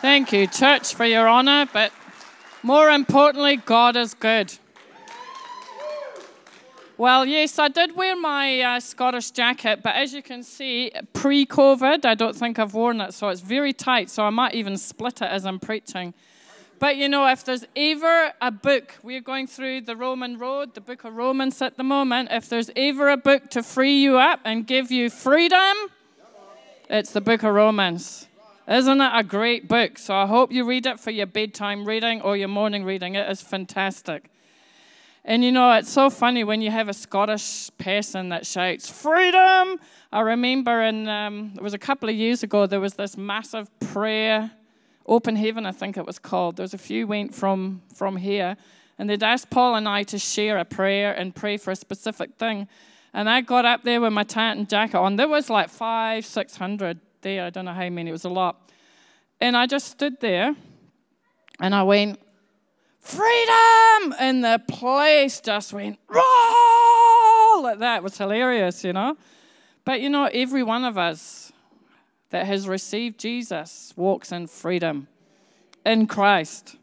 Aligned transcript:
Thank 0.00 0.32
you, 0.32 0.46
church, 0.46 0.94
for 0.94 1.04
your 1.04 1.26
honor, 1.26 1.66
but 1.72 1.90
more 2.62 2.88
importantly, 2.88 3.56
God 3.56 3.96
is 3.96 4.14
good. 4.14 4.56
Well, 6.96 7.26
yes, 7.26 7.58
I 7.58 7.66
did 7.66 7.96
wear 7.96 8.14
my 8.14 8.60
uh, 8.60 8.80
Scottish 8.80 9.32
jacket, 9.32 9.80
but 9.82 9.96
as 9.96 10.12
you 10.12 10.22
can 10.22 10.44
see, 10.44 10.92
pre 11.14 11.44
COVID, 11.44 12.04
I 12.04 12.14
don't 12.14 12.36
think 12.36 12.60
I've 12.60 12.74
worn 12.74 13.00
it, 13.00 13.12
so 13.12 13.28
it's 13.28 13.40
very 13.40 13.72
tight, 13.72 14.08
so 14.08 14.22
I 14.22 14.30
might 14.30 14.54
even 14.54 14.76
split 14.76 15.20
it 15.20 15.28
as 15.28 15.44
I'm 15.44 15.58
preaching. 15.58 16.14
But 16.78 16.96
you 16.96 17.08
know, 17.08 17.26
if 17.26 17.44
there's 17.44 17.64
ever 17.74 18.32
a 18.40 18.52
book, 18.52 18.94
we're 19.02 19.20
going 19.20 19.48
through 19.48 19.80
the 19.80 19.96
Roman 19.96 20.38
road, 20.38 20.74
the 20.74 20.80
book 20.80 21.02
of 21.02 21.16
Romans 21.16 21.60
at 21.60 21.76
the 21.76 21.82
moment, 21.82 22.28
if 22.30 22.48
there's 22.48 22.70
ever 22.76 23.08
a 23.08 23.16
book 23.16 23.50
to 23.50 23.64
free 23.64 24.00
you 24.00 24.16
up 24.16 24.38
and 24.44 24.64
give 24.64 24.92
you 24.92 25.10
freedom, 25.10 25.76
it's 26.88 27.10
the 27.10 27.20
book 27.20 27.42
of 27.42 27.52
Romans. 27.52 28.27
Isn't 28.68 29.00
it 29.00 29.10
a 29.14 29.24
great 29.24 29.66
book? 29.66 29.96
So 29.96 30.14
I 30.14 30.26
hope 30.26 30.52
you 30.52 30.62
read 30.66 30.84
it 30.84 31.00
for 31.00 31.10
your 31.10 31.24
bedtime 31.24 31.86
reading 31.86 32.20
or 32.20 32.36
your 32.36 32.48
morning 32.48 32.84
reading. 32.84 33.14
It 33.14 33.26
is 33.30 33.40
fantastic. 33.40 34.30
And 35.24 35.42
you 35.42 35.50
know, 35.52 35.72
it's 35.72 35.90
so 35.90 36.10
funny 36.10 36.44
when 36.44 36.60
you 36.60 36.70
have 36.70 36.86
a 36.86 36.92
Scottish 36.92 37.70
person 37.78 38.28
that 38.28 38.46
shouts, 38.46 38.90
Freedom! 38.90 39.78
I 40.12 40.20
remember 40.20 40.82
in, 40.82 41.08
um, 41.08 41.54
it 41.56 41.62
was 41.62 41.72
a 41.72 41.78
couple 41.78 42.10
of 42.10 42.14
years 42.14 42.42
ago, 42.42 42.66
there 42.66 42.78
was 42.78 42.92
this 42.92 43.16
massive 43.16 43.70
prayer, 43.80 44.50
Open 45.06 45.36
Heaven, 45.36 45.64
I 45.64 45.72
think 45.72 45.96
it 45.96 46.04
was 46.04 46.18
called. 46.18 46.56
There 46.56 46.64
was 46.64 46.74
a 46.74 46.78
few 46.78 47.06
went 47.06 47.34
from, 47.34 47.80
from 47.94 48.16
here, 48.16 48.58
and 48.98 49.08
they'd 49.08 49.22
asked 49.22 49.48
Paul 49.48 49.76
and 49.76 49.88
I 49.88 50.02
to 50.04 50.18
share 50.18 50.58
a 50.58 50.66
prayer 50.66 51.14
and 51.14 51.34
pray 51.34 51.56
for 51.56 51.70
a 51.70 51.76
specific 51.76 52.34
thing. 52.34 52.68
And 53.14 53.30
I 53.30 53.40
got 53.40 53.64
up 53.64 53.84
there 53.84 54.02
with 54.02 54.12
my 54.12 54.24
tartan 54.24 54.66
jacket 54.66 54.98
on. 54.98 55.16
There 55.16 55.26
was 55.26 55.48
like 55.48 55.70
five, 55.70 56.26
six 56.26 56.56
hundred 56.56 57.00
there. 57.22 57.44
I 57.44 57.50
don't 57.50 57.64
know 57.64 57.72
how 57.72 57.88
many, 57.88 58.10
it 58.10 58.12
was 58.12 58.24
a 58.24 58.28
lot. 58.28 58.70
And 59.40 59.56
I 59.56 59.66
just 59.66 59.88
stood 59.88 60.20
there 60.20 60.54
and 61.60 61.74
I 61.74 61.82
went, 61.82 62.18
freedom! 63.00 64.14
And 64.18 64.44
the 64.44 64.62
place 64.68 65.40
just 65.40 65.72
went, 65.72 65.98
roll! 66.08 67.62
Like 67.62 67.78
that. 67.80 67.98
It 67.98 68.02
was 68.02 68.16
hilarious, 68.16 68.84
you 68.84 68.92
know. 68.92 69.16
But 69.84 70.00
you 70.00 70.10
know, 70.10 70.26
every 70.32 70.62
one 70.62 70.84
of 70.84 70.96
us 70.96 71.52
that 72.30 72.46
has 72.46 72.68
received 72.68 73.18
Jesus 73.18 73.92
walks 73.96 74.32
in 74.32 74.46
freedom 74.46 75.08
in 75.84 76.06
Christ. 76.06 76.76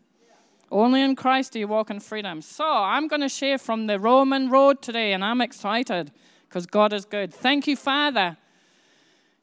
Only 0.72 1.02
in 1.02 1.16
Christ 1.16 1.54
do 1.54 1.60
you 1.60 1.68
walk 1.68 1.90
in 1.90 2.00
freedom. 2.00 2.42
So 2.42 2.66
I'm 2.68 3.08
going 3.08 3.22
to 3.22 3.30
share 3.30 3.58
from 3.58 3.88
the 3.88 4.00
Roman 4.00 4.50
road 4.50 4.82
today, 4.82 5.14
and 5.14 5.24
I'm 5.24 5.40
excited 5.40 6.12
because 6.50 6.66
God 6.66 6.92
is 6.92 7.06
good. 7.06 7.34
Thank 7.34 7.68
you, 7.68 7.76
Father. 7.76 8.38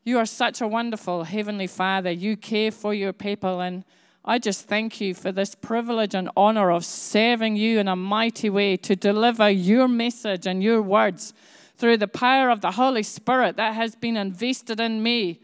You 0.05 0.19
are 0.19 0.27
such 0.27 0.61
a 0.61 0.67
wonderful 0.67 1.23
Heavenly 1.23 1.69
Father. 1.69 2.11
You 2.11 2.37
care 2.37 2.73
for 2.73 2.93
your 2.93 3.13
people, 3.13 3.61
and 3.61 3.85
I 4.25 4.41
just 4.41 4.67
thank 4.67 5.01
you 5.01 5.15
for 5.15 5.31
this 5.31 5.55
privilege 5.55 6.13
and 6.13 6.29
honor 6.37 6.73
of 6.73 6.85
serving 6.85 7.55
you 7.55 7.79
in 7.79 7.87
a 7.87 7.95
mighty 7.95 8.51
way 8.51 8.77
to 8.79 8.97
deliver 8.97 9.49
your 9.49 9.87
message 9.87 10.45
and 10.45 10.61
your 10.61 10.83
words 10.83 11.33
through 11.77 11.99
the 11.99 12.09
power 12.09 12.51
of 12.51 12.63
the 12.63 12.73
Holy 12.73 13.05
Spirit 13.05 13.57
that 13.57 13.75
has 13.75 13.95
been 13.95 14.17
invested 14.17 14.81
in 14.81 15.05
me 15.05 15.39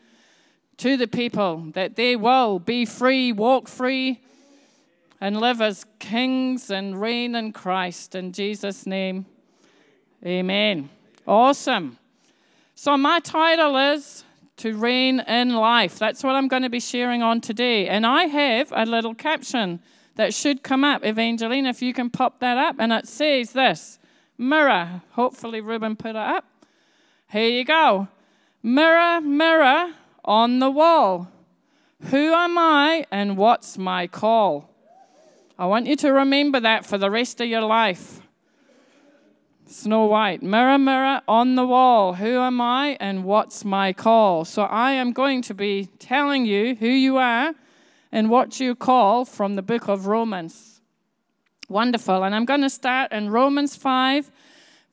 to 0.79 0.97
the 0.97 1.07
people, 1.07 1.69
that 1.75 1.95
they 1.95 2.17
will 2.17 2.59
be 2.59 2.85
free, 2.85 3.31
walk 3.31 3.69
free, 3.69 4.21
and 5.21 5.41
live 5.41 5.61
as 5.61 5.87
kings 6.01 6.69
and 6.69 7.01
reign 7.01 7.37
in 7.37 7.53
Christ. 7.53 8.17
In 8.17 8.33
Jesus' 8.33 8.87
name, 8.87 9.25
amen. 10.27 10.91
Awesome. 11.29 11.97
So, 12.75 12.97
my 12.97 13.21
title 13.21 13.77
is 13.77 14.25
to 14.59 14.77
reign 14.77 15.21
in 15.21 15.55
life. 15.55 15.99
That's 15.99 16.23
what 16.23 16.35
I'm 16.35 16.49
going 16.49 16.63
to 16.63 16.69
be 16.69 16.81
sharing 16.81 17.23
on 17.23 17.41
today. 17.41 17.89
And 17.89 18.07
I 18.07 18.25
have 18.25 18.73
a 18.75 18.85
little 18.85 19.15
caption 19.15 19.81
that 20.17 20.35
should 20.35 20.63
come 20.63 20.85
up. 20.85 21.05
Evangeline, 21.05 21.67
if 21.67 21.81
you 21.81 21.93
can 21.93 22.11
pop 22.11 22.41
that 22.41 22.59
up. 22.59 22.77
And 22.79 22.93
it 22.93 23.09
says 23.09 23.53
this 23.53 23.99
Mirror. 24.37 25.03
Hopefully, 25.13 25.61
Ruben 25.61 25.97
put 25.97 26.11
it 26.11 26.17
up. 26.17 26.45
Here 27.31 27.49
you 27.49 27.65
go. 27.65 28.09
Mirror, 28.63 29.21
mirror 29.21 29.95
on 30.25 30.59
the 30.59 30.71
wall. 30.71 31.29
Who 32.11 32.33
am 32.33 32.57
I 32.57 33.05
and 33.11 33.37
what's 33.37 33.77
my 33.77 34.07
call? 34.07 34.71
I 35.59 35.67
want 35.67 35.87
you 35.87 35.97
to 35.97 36.13
remember 36.13 36.61
that 36.61 36.87
for 36.87 36.99
the 36.99 37.11
rest 37.11 37.41
of 37.41 37.49
your 37.49 37.63
life. 37.63 38.21
Snow 39.71 40.07
White, 40.07 40.43
mirror, 40.43 40.79
mirror 40.79 41.21
on 41.29 41.55
the 41.55 41.67
wall, 41.67 42.15
who 42.15 42.39
am 42.39 42.59
I 42.59 42.97
and 43.01 43.23
what's 43.23 43.67
my 43.67 43.93
call? 43.93 44.47
So 44.47 44.63
I 44.63 44.93
am 44.93 45.13
going 45.13 45.43
to 45.43 45.53
be 45.53 45.91
telling 45.99 46.47
you 46.47 46.75
who 46.77 46.89
you 46.89 47.19
are 47.19 47.55
and 48.11 48.31
what 48.31 48.61
you 48.61 48.75
call 48.75 49.27
from 49.27 49.57
the 49.57 49.63
book 49.63 49.87
of 49.87 50.07
Romans. 50.07 50.81
Wonderful. 51.69 52.25
And 52.25 52.35
I'm 52.35 52.47
going 52.47 52.63
to 52.63 52.71
start 52.71 53.13
in 53.13 53.29
Romans 53.29 53.77
5, 53.77 54.31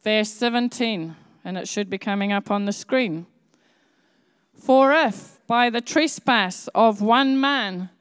verse 0.04 0.30
17, 0.32 1.16
and 1.46 1.58
it 1.58 1.70
should 1.70 1.90
be 1.90 1.98
coming 1.98 2.34
up 2.34 2.52
on 2.52 2.66
the 2.66 2.74
screen. 2.74 3.28
For 4.54 4.92
if 4.92 5.40
by 5.48 5.70
the 5.70 5.80
trespass 5.80 6.68
of 6.76 7.02
one 7.02 7.40
man 7.40 7.92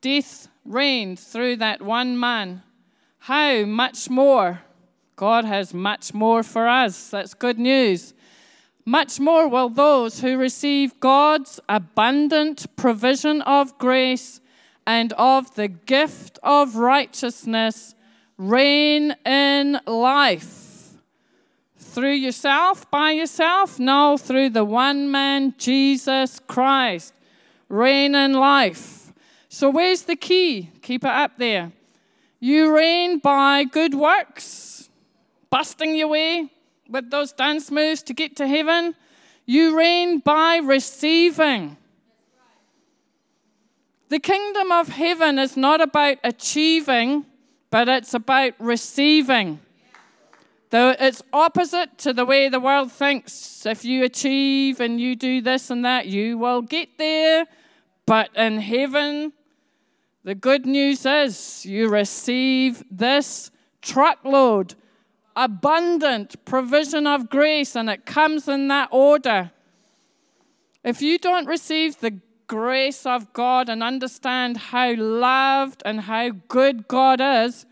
death 0.00 0.48
reigned 0.64 1.20
through 1.20 1.56
that 1.56 1.80
one 1.80 2.18
man, 2.18 2.64
how 3.18 3.64
much 3.64 4.10
more? 4.10 4.62
God 5.20 5.44
has 5.44 5.74
much 5.74 6.14
more 6.14 6.42
for 6.42 6.66
us. 6.66 7.10
That's 7.10 7.34
good 7.34 7.58
news. 7.58 8.14
Much 8.86 9.20
more 9.20 9.46
will 9.48 9.68
those 9.68 10.22
who 10.22 10.38
receive 10.38 10.98
God's 10.98 11.60
abundant 11.68 12.74
provision 12.74 13.42
of 13.42 13.76
grace 13.76 14.40
and 14.86 15.12
of 15.12 15.54
the 15.56 15.68
gift 15.68 16.38
of 16.42 16.76
righteousness 16.76 17.94
reign 18.38 19.14
in 19.26 19.78
life. 19.86 20.94
Through 21.76 22.14
yourself, 22.14 22.90
by 22.90 23.10
yourself? 23.10 23.78
No, 23.78 24.16
through 24.16 24.48
the 24.48 24.64
one 24.64 25.10
man, 25.10 25.52
Jesus 25.58 26.40
Christ. 26.48 27.12
Reign 27.68 28.14
in 28.14 28.32
life. 28.32 29.12
So, 29.50 29.68
where's 29.68 30.04
the 30.04 30.16
key? 30.16 30.70
Keep 30.80 31.04
it 31.04 31.10
up 31.10 31.36
there. 31.36 31.72
You 32.38 32.74
reign 32.74 33.18
by 33.18 33.64
good 33.64 33.92
works 33.92 34.69
busting 35.50 35.94
your 35.94 36.08
way 36.08 36.50
with 36.88 37.10
those 37.10 37.32
dance 37.32 37.70
moves 37.70 38.02
to 38.04 38.14
get 38.14 38.36
to 38.36 38.46
heaven. 38.46 38.94
You 39.46 39.76
reign 39.76 40.18
by 40.20 40.58
receiving. 40.58 41.76
The 44.08 44.18
kingdom 44.18 44.72
of 44.72 44.88
heaven 44.88 45.38
is 45.38 45.56
not 45.56 45.80
about 45.80 46.18
achieving, 46.24 47.26
but 47.70 47.88
it's 47.88 48.14
about 48.14 48.54
receiving. 48.58 49.60
Though 50.70 50.94
it's 50.98 51.22
opposite 51.32 51.98
to 51.98 52.12
the 52.12 52.24
way 52.24 52.48
the 52.48 52.60
world 52.60 52.92
thinks. 52.92 53.66
If 53.66 53.84
you 53.84 54.04
achieve 54.04 54.80
and 54.80 55.00
you 55.00 55.16
do 55.16 55.40
this 55.40 55.70
and 55.70 55.84
that, 55.84 56.06
you 56.06 56.38
will 56.38 56.62
get 56.62 56.96
there. 56.96 57.46
But 58.06 58.30
in 58.36 58.58
heaven, 58.58 59.32
the 60.22 60.34
good 60.34 60.66
news 60.66 61.06
is 61.06 61.64
you 61.66 61.88
receive 61.88 62.84
this 62.90 63.50
truckload 63.82 64.74
abundant 65.36 66.44
provision 66.44 67.06
of 67.06 67.30
grace, 67.30 67.76
and 67.76 67.88
it 67.88 68.06
comes 68.06 68.48
in 68.48 68.68
that 68.68 68.88
order. 68.90 69.52
If 70.84 71.02
you 71.02 71.18
don't 71.18 71.46
receive 71.46 72.00
the 72.00 72.20
grace 72.46 73.06
of 73.06 73.32
God 73.32 73.68
and 73.68 73.82
understand 73.82 74.56
how 74.56 74.94
loved 74.96 75.82
and 75.84 76.00
how 76.00 76.30
good 76.48 76.88
God 76.88 77.20
is, 77.20 77.66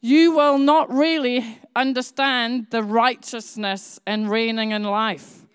you 0.00 0.32
will 0.32 0.58
not 0.58 0.92
really 0.92 1.58
understand 1.74 2.68
the 2.70 2.82
righteousness 2.82 3.98
and 4.06 4.30
reigning 4.30 4.70
in 4.70 4.84
life. 4.84 5.46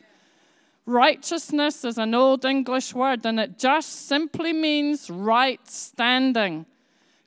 Righteousness 0.86 1.86
is 1.86 1.98
an 1.98 2.14
old 2.14 2.44
English 2.44 2.94
word 2.94 3.26
and 3.26 3.40
it 3.40 3.58
just 3.58 4.08
simply 4.08 4.52
means 4.52 5.10
right 5.10 5.66
standing. 5.70 6.66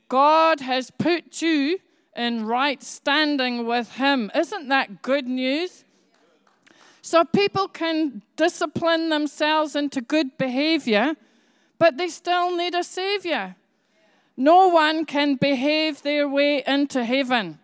God 0.09 0.61
has 0.61 0.91
put 0.91 1.41
you 1.41 1.79
in 2.17 2.47
right 2.47 2.83
standing 2.83 3.67
with 3.67 3.93
Him. 3.93 4.31
Isn't 4.35 4.69
that 4.69 5.03
good 5.03 5.27
news? 5.27 5.85
So 7.03 7.25
people 7.25 7.69
can 7.69 8.23
discipline 8.35 9.11
themselves 9.11 9.77
into 9.77 10.01
good 10.01 10.37
behavior, 10.39 11.15
but 11.79 11.99
they 11.99 12.09
still 12.09 12.57
need 12.57 12.75
a 12.75 12.83
Savior. 12.83 13.55
No 14.37 14.69
one 14.69 15.05
can 15.05 15.37
behave 15.37 16.03
their 16.03 16.29
way 16.29 16.65
into 16.67 17.05
heaven. 17.05 17.59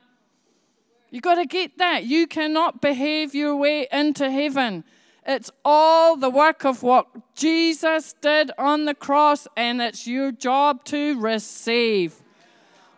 You 1.11 1.21
got 1.21 1.35
to 1.35 1.45
get 1.45 1.77
that. 1.79 2.05
You 2.05 2.27
cannot 2.27 2.81
behave 2.81 3.35
your 3.35 3.57
way 3.57 3.87
into 3.93 4.31
heaven. 4.31 4.85
It's 5.27 5.51
all 5.65 6.17
the 6.17 6.31
work 6.31 6.65
of 6.65 6.83
what 6.83 7.35
Jesus 7.35 8.15
did 8.21 8.51
on 8.59 8.87
the 8.87 8.95
cross, 8.95 9.47
and 9.57 9.83
it's 9.83 10.07
your 10.07 10.33
job 10.33 10.85
to 10.85 11.21
receive. 11.21 12.15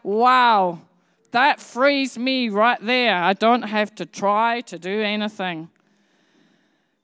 Wow. 0.03 0.81
That 1.35 1.59
frees 1.59 2.17
me 2.17 2.49
right 2.49 2.79
there. 2.81 3.17
I 3.17 3.33
don't 3.33 3.63
have 3.63 3.93
to 3.97 4.07
try 4.07 4.61
to 4.61 4.79
do 4.79 5.01
anything. 5.03 5.69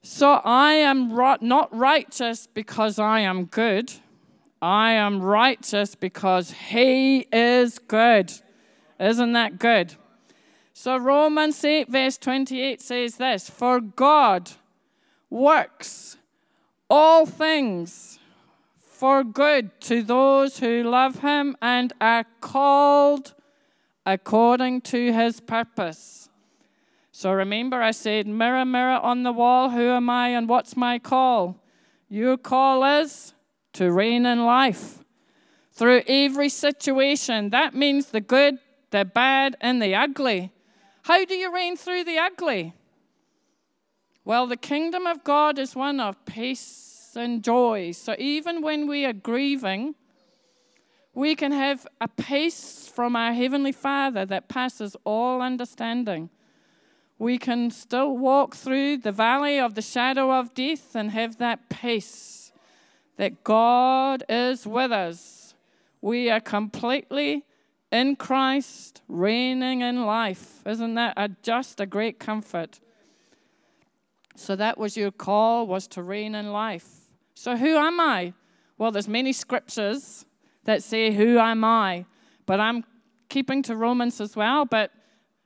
So 0.02 0.40
I 0.44 0.74
am 0.74 1.12
not 1.40 1.76
righteous 1.76 2.46
because 2.46 3.00
I 3.00 3.20
am 3.20 3.46
good. 3.46 3.92
I 4.62 4.92
am 4.92 5.20
righteous 5.20 5.96
because 5.96 6.52
he 6.52 7.26
is 7.32 7.80
good. 7.80 8.32
Isn't 9.00 9.32
that 9.32 9.58
good? 9.58 9.96
So 10.74 10.96
Romans 10.96 11.64
8, 11.64 11.88
verse 11.88 12.16
28 12.16 12.80
says 12.80 13.16
this 13.16 13.50
For 13.50 13.80
God 13.80 14.52
works 15.28 16.18
all 16.88 17.26
things 17.26 18.20
for 18.78 19.24
good 19.24 19.80
to 19.80 20.04
those 20.04 20.60
who 20.60 20.84
love 20.84 21.18
him 21.18 21.56
and 21.60 21.92
are 22.00 22.26
called 22.40 23.34
according 24.06 24.80
to 24.82 25.12
his 25.12 25.40
purpose. 25.40 26.28
So 27.12 27.32
remember, 27.32 27.82
I 27.82 27.90
said, 27.90 28.26
Mirror, 28.26 28.64
mirror 28.64 28.98
on 29.00 29.22
the 29.22 29.32
wall, 29.32 29.70
who 29.70 29.88
am 29.90 30.08
I 30.08 30.28
and 30.28 30.48
what's 30.48 30.76
my 30.76 30.98
call? 30.98 31.62
Your 32.08 32.36
call 32.36 32.84
is 32.84 33.34
to 33.74 33.92
reign 33.92 34.26
in 34.26 34.44
life 34.44 35.04
through 35.72 36.02
every 36.06 36.48
situation. 36.48 37.50
That 37.50 37.74
means 37.74 38.06
the 38.06 38.20
good, 38.20 38.58
the 38.90 39.04
bad, 39.04 39.56
and 39.60 39.80
the 39.82 39.94
ugly. 39.94 40.52
How 41.02 41.24
do 41.24 41.34
you 41.34 41.54
reign 41.54 41.76
through 41.76 42.04
the 42.04 42.18
ugly? 42.18 42.74
Well, 44.24 44.46
the 44.46 44.56
kingdom 44.56 45.06
of 45.06 45.24
God 45.24 45.58
is 45.58 45.74
one 45.74 46.00
of 46.00 46.24
peace 46.24 47.12
and 47.16 47.42
joy. 47.42 47.92
So 47.92 48.14
even 48.18 48.62
when 48.62 48.86
we 48.86 49.04
are 49.04 49.12
grieving, 49.12 49.94
we 51.20 51.34
can 51.34 51.52
have 51.52 51.86
a 52.00 52.08
peace 52.08 52.88
from 52.88 53.14
our 53.14 53.34
Heavenly 53.34 53.72
Father 53.72 54.24
that 54.24 54.48
passes 54.48 54.96
all 55.04 55.42
understanding. 55.42 56.30
We 57.18 57.36
can 57.36 57.70
still 57.70 58.16
walk 58.16 58.56
through 58.56 58.96
the 58.96 59.12
valley 59.12 59.60
of 59.60 59.74
the 59.74 59.82
shadow 59.82 60.32
of 60.32 60.54
death 60.54 60.96
and 60.96 61.10
have 61.10 61.36
that 61.36 61.68
peace 61.68 62.52
that 63.18 63.44
God 63.44 64.24
is 64.30 64.66
with 64.66 64.92
us. 64.92 65.54
We 66.00 66.30
are 66.30 66.40
completely 66.40 67.44
in 67.92 68.16
Christ, 68.16 69.02
reigning 69.06 69.82
in 69.82 70.06
life. 70.06 70.66
Isn't 70.66 70.94
that 70.94 71.12
a, 71.18 71.28
just 71.42 71.80
a 71.80 71.86
great 71.86 72.18
comfort? 72.18 72.80
So 74.36 74.56
that 74.56 74.78
was 74.78 74.96
your 74.96 75.10
call, 75.10 75.66
was 75.66 75.86
to 75.88 76.02
reign 76.02 76.34
in 76.34 76.50
life. 76.50 76.88
So 77.34 77.58
who 77.58 77.76
am 77.76 78.00
I? 78.00 78.32
Well, 78.78 78.90
there's 78.90 79.06
many 79.06 79.34
scriptures 79.34 80.24
that 80.70 80.82
say, 80.82 81.12
Who 81.12 81.38
am 81.38 81.64
I? 81.64 82.06
But 82.46 82.60
I'm 82.60 82.84
keeping 83.28 83.62
to 83.64 83.76
Romans 83.76 84.20
as 84.20 84.36
well, 84.36 84.64
but 84.64 84.92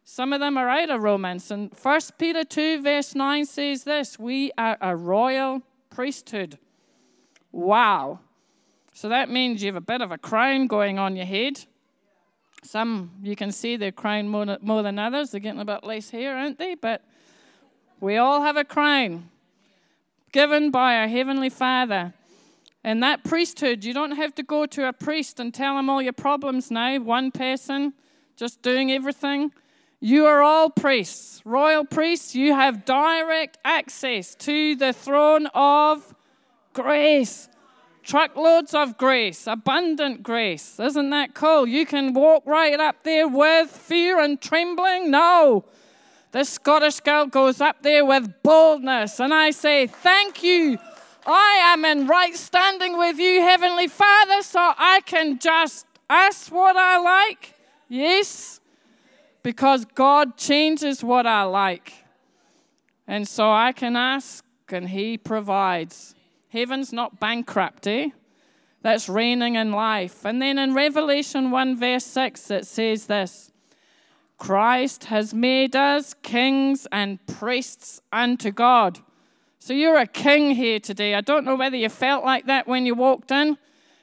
some 0.04 0.34
of 0.34 0.40
them 0.40 0.58
are 0.58 0.68
out 0.68 0.90
of 0.90 1.02
Romans. 1.02 1.50
And 1.50 1.72
1 1.80 2.00
Peter 2.18 2.44
2, 2.44 2.82
verse 2.82 3.14
9 3.14 3.46
says 3.46 3.84
this 3.84 4.18
We 4.18 4.52
are 4.58 4.76
a 4.80 4.94
royal 4.94 5.62
priesthood. 5.90 6.58
Wow. 7.52 8.20
So 8.92 9.08
that 9.08 9.30
means 9.30 9.62
you 9.62 9.68
have 9.68 9.76
a 9.76 9.80
bit 9.80 10.02
of 10.02 10.12
a 10.12 10.18
crown 10.18 10.66
going 10.66 10.98
on 10.98 11.16
your 11.16 11.26
head. 11.26 11.64
Some 12.62 13.12
you 13.22 13.34
can 13.34 13.50
see 13.50 13.76
they're 13.76 13.92
crowned 13.92 14.30
more, 14.30 14.58
more 14.60 14.82
than 14.82 14.98
others. 14.98 15.30
They're 15.30 15.40
getting 15.40 15.60
a 15.60 15.64
bit 15.64 15.84
less 15.84 16.10
hair, 16.10 16.36
aren't 16.36 16.58
they? 16.58 16.74
But 16.74 17.02
we 18.00 18.16
all 18.16 18.42
have 18.42 18.56
a 18.56 18.64
crown 18.64 19.30
given 20.32 20.70
by 20.70 20.96
our 20.96 21.08
Heavenly 21.08 21.48
Father. 21.48 22.12
And 22.84 23.02
that 23.02 23.24
priesthood, 23.24 23.82
you 23.82 23.94
don't 23.94 24.12
have 24.12 24.34
to 24.34 24.42
go 24.42 24.66
to 24.66 24.86
a 24.86 24.92
priest 24.92 25.40
and 25.40 25.52
tell 25.54 25.78
him 25.78 25.88
all 25.88 26.02
your 26.02 26.12
problems 26.12 26.70
now, 26.70 26.98
one 26.98 27.30
person 27.30 27.94
just 28.36 28.60
doing 28.60 28.92
everything. 28.92 29.52
You 30.00 30.26
are 30.26 30.42
all 30.42 30.68
priests, 30.68 31.40
royal 31.46 31.86
priests. 31.86 32.34
You 32.34 32.52
have 32.52 32.84
direct 32.84 33.56
access 33.64 34.34
to 34.36 34.76
the 34.76 34.92
throne 34.92 35.46
of 35.54 36.14
grace. 36.74 37.48
Truckloads 38.02 38.74
of 38.74 38.98
grace, 38.98 39.46
abundant 39.46 40.22
grace. 40.22 40.78
Isn't 40.78 41.08
that 41.08 41.32
cool? 41.32 41.66
You 41.66 41.86
can 41.86 42.12
walk 42.12 42.42
right 42.44 42.78
up 42.78 43.02
there 43.02 43.26
with 43.26 43.70
fear 43.70 44.20
and 44.20 44.38
trembling. 44.38 45.10
No. 45.10 45.64
The 46.32 46.44
Scottish 46.44 47.00
girl 47.00 47.24
goes 47.24 47.62
up 47.62 47.82
there 47.82 48.04
with 48.04 48.42
boldness, 48.42 49.20
and 49.20 49.32
I 49.32 49.52
say, 49.52 49.86
Thank 49.86 50.42
you 50.42 50.78
I 51.26 51.72
am 51.72 51.84
in 51.84 52.06
right 52.06 52.34
standing 52.34 52.98
with 52.98 53.18
you, 53.18 53.40
Heavenly 53.40 53.88
Father, 53.88 54.42
so 54.42 54.58
I 54.60 55.00
can 55.06 55.38
just 55.38 55.86
ask 56.08 56.52
what 56.52 56.76
I 56.76 56.98
like. 56.98 57.54
Yes, 57.88 58.60
because 59.42 59.84
God 59.84 60.36
changes 60.36 61.02
what 61.02 61.26
I 61.26 61.44
like. 61.44 61.92
And 63.06 63.26
so 63.28 63.50
I 63.50 63.72
can 63.72 63.96
ask, 63.96 64.44
and 64.68 64.88
He 64.88 65.16
provides. 65.16 66.14
Heaven's 66.48 66.92
not 66.92 67.20
bankrupt, 67.20 67.86
eh? 67.86 68.10
That's 68.82 69.08
reigning 69.08 69.54
in 69.54 69.72
life. 69.72 70.24
And 70.24 70.42
then 70.42 70.58
in 70.58 70.74
Revelation 70.74 71.50
1, 71.50 71.76
verse 71.76 72.04
6, 72.04 72.50
it 72.50 72.66
says 72.66 73.06
this 73.06 73.50
Christ 74.38 75.04
has 75.04 75.32
made 75.32 75.74
us 75.74 76.14
kings 76.22 76.86
and 76.92 77.24
priests 77.26 78.02
unto 78.12 78.50
God. 78.50 79.00
So 79.64 79.72
you're 79.72 79.96
a 79.96 80.06
king 80.06 80.50
here 80.50 80.78
today. 80.78 81.14
I 81.14 81.22
don't 81.22 81.46
know 81.46 81.56
whether 81.56 81.74
you 81.74 81.88
felt 81.88 82.22
like 82.22 82.44
that 82.48 82.68
when 82.68 82.84
you 82.84 82.94
walked 82.94 83.30
in, 83.30 83.56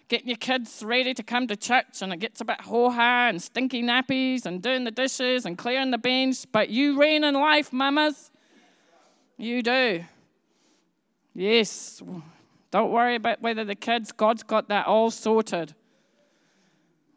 getting 0.07 0.27
your 0.27 0.37
kids 0.37 0.81
ready 0.83 1.13
to 1.13 1.21
come 1.21 1.45
to 1.45 1.55
church, 1.55 2.01
and 2.01 2.11
it 2.11 2.17
gets 2.17 2.41
a 2.41 2.45
bit 2.45 2.61
ho 2.61 2.89
ha 2.89 3.27
and 3.27 3.39
stinky 3.39 3.83
nappies 3.83 4.47
and 4.47 4.63
doing 4.63 4.85
the 4.85 4.89
dishes 4.89 5.45
and 5.45 5.59
clearing 5.59 5.91
the 5.91 5.99
bench, 5.99 6.47
but 6.51 6.69
you 6.69 6.99
reign 6.99 7.23
in 7.23 7.35
life, 7.35 7.71
mamas. 7.71 8.31
You 9.37 9.61
do. 9.61 10.03
Yes. 11.35 12.01
Don't 12.71 12.91
worry 12.91 13.13
about 13.13 13.43
whether 13.43 13.63
the 13.63 13.75
kids, 13.75 14.11
God's 14.11 14.41
got 14.41 14.67
that 14.69 14.87
all 14.87 15.11
sorted. 15.11 15.75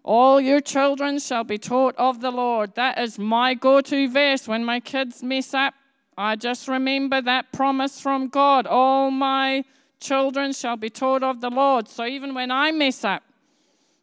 All 0.03 0.39
your 0.39 0.61
children 0.61 1.19
shall 1.19 1.45
be 1.45 1.57
taught 1.57 1.95
of 1.97 2.21
the 2.21 2.31
Lord. 2.31 2.75
That 2.75 2.99
is 2.99 3.19
my 3.19 3.55
go 3.55 3.81
to 3.81 4.07
verse 4.07 4.47
when 4.47 4.67
my 4.67 4.81
kids 4.81 5.23
mess 5.23 5.55
up. 5.55 5.73
I 6.17 6.37
just 6.37 6.69
remember 6.69 7.21
that 7.23 7.53
promise 7.53 8.01
from 8.01 8.29
God. 8.29 8.67
All 8.67 9.11
my 9.11 9.65
children 10.01 10.53
shall 10.53 10.77
be 10.77 10.91
taught 10.91 11.23
of 11.23 11.41
the 11.41 11.51
Lord. 11.51 11.89
So 11.89 12.05
even 12.05 12.35
when 12.35 12.51
I 12.51 12.71
mess 12.71 13.05
up, 13.05 13.23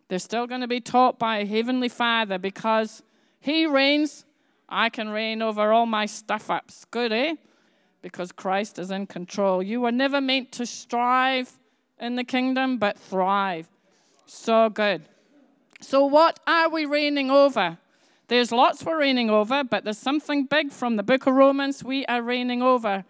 they're 0.10 0.20
still 0.20 0.46
going 0.46 0.62
to 0.62 0.68
be 0.68 0.82
taught 0.82 1.18
by 1.18 1.38
a 1.38 1.46
Heavenly 1.46 1.88
Father 1.88 2.38
because 2.38 3.02
He 3.40 3.66
reigns. 3.66 4.26
I 4.68 4.90
can 4.90 5.10
reign 5.10 5.42
over 5.42 5.72
all 5.72 5.86
my 5.86 6.06
stuff 6.06 6.50
ups. 6.50 6.86
Good, 6.92 7.12
eh? 7.12 7.36
Because 8.02 8.32
Christ 8.32 8.80
is 8.80 8.90
in 8.90 9.08
control. 9.08 9.62
You 9.62 9.82
were 9.82 9.92
never 9.92 10.20
meant 10.20 10.52
to 10.54 10.66
strive 10.66 11.60
in 12.00 12.16
the 12.16 12.24
kingdom, 12.24 12.78
but 12.78 12.98
thrive. 12.98 13.70
So 14.26 14.70
good. 14.70 15.04
So, 15.82 16.06
what 16.06 16.40
are 16.48 16.70
we 16.70 16.86
reigning 16.86 17.32
over? 17.32 17.78
There's 18.32 18.54
lots 18.54 18.86
we're 18.86 18.98
reigning 18.98 19.30
over, 19.30 19.62
but 19.62 19.84
there's 19.84 19.98
something 19.98 20.46
big 20.46 20.72
from 20.72 20.96
the 20.96 21.04
book 21.04 21.28
of 21.28 21.34
Romans 21.34 21.84
we 21.84 22.06
are 22.06 22.22
reigning 22.22 22.62
over. 22.62 23.04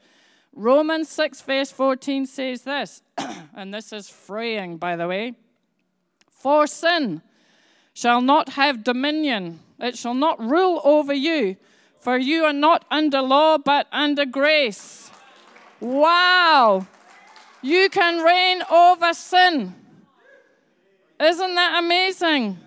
Romans 0.51 1.09
6, 1.09 1.41
verse 1.43 1.69
14 1.69 2.25
says 2.25 2.63
this, 2.63 3.03
and 3.53 3.71
this 3.71 3.93
is 3.93 4.09
freeing, 4.09 4.77
by 4.77 4.95
the 4.95 5.07
way. 5.07 5.35
For 6.31 6.65
sin 6.65 7.21
shall 7.93 8.19
not 8.19 8.53
have 8.53 8.83
dominion, 8.83 9.59
it 9.79 9.95
shall 9.95 10.15
not 10.15 10.39
rule 10.39 10.81
over 10.83 11.13
you, 11.13 11.55
for 11.99 12.17
you 12.17 12.45
are 12.45 12.51
not 12.51 12.83
under 12.89 13.21
law, 13.21 13.59
but 13.59 13.85
under 13.91 14.25
grace. 14.25 15.11
Wow! 15.79 16.87
You 17.61 17.91
can 17.91 18.23
reign 18.23 18.63
over 18.71 19.13
sin. 19.13 19.75
Isn't 21.19 21.53
that 21.53 21.77
amazing? 21.77 22.57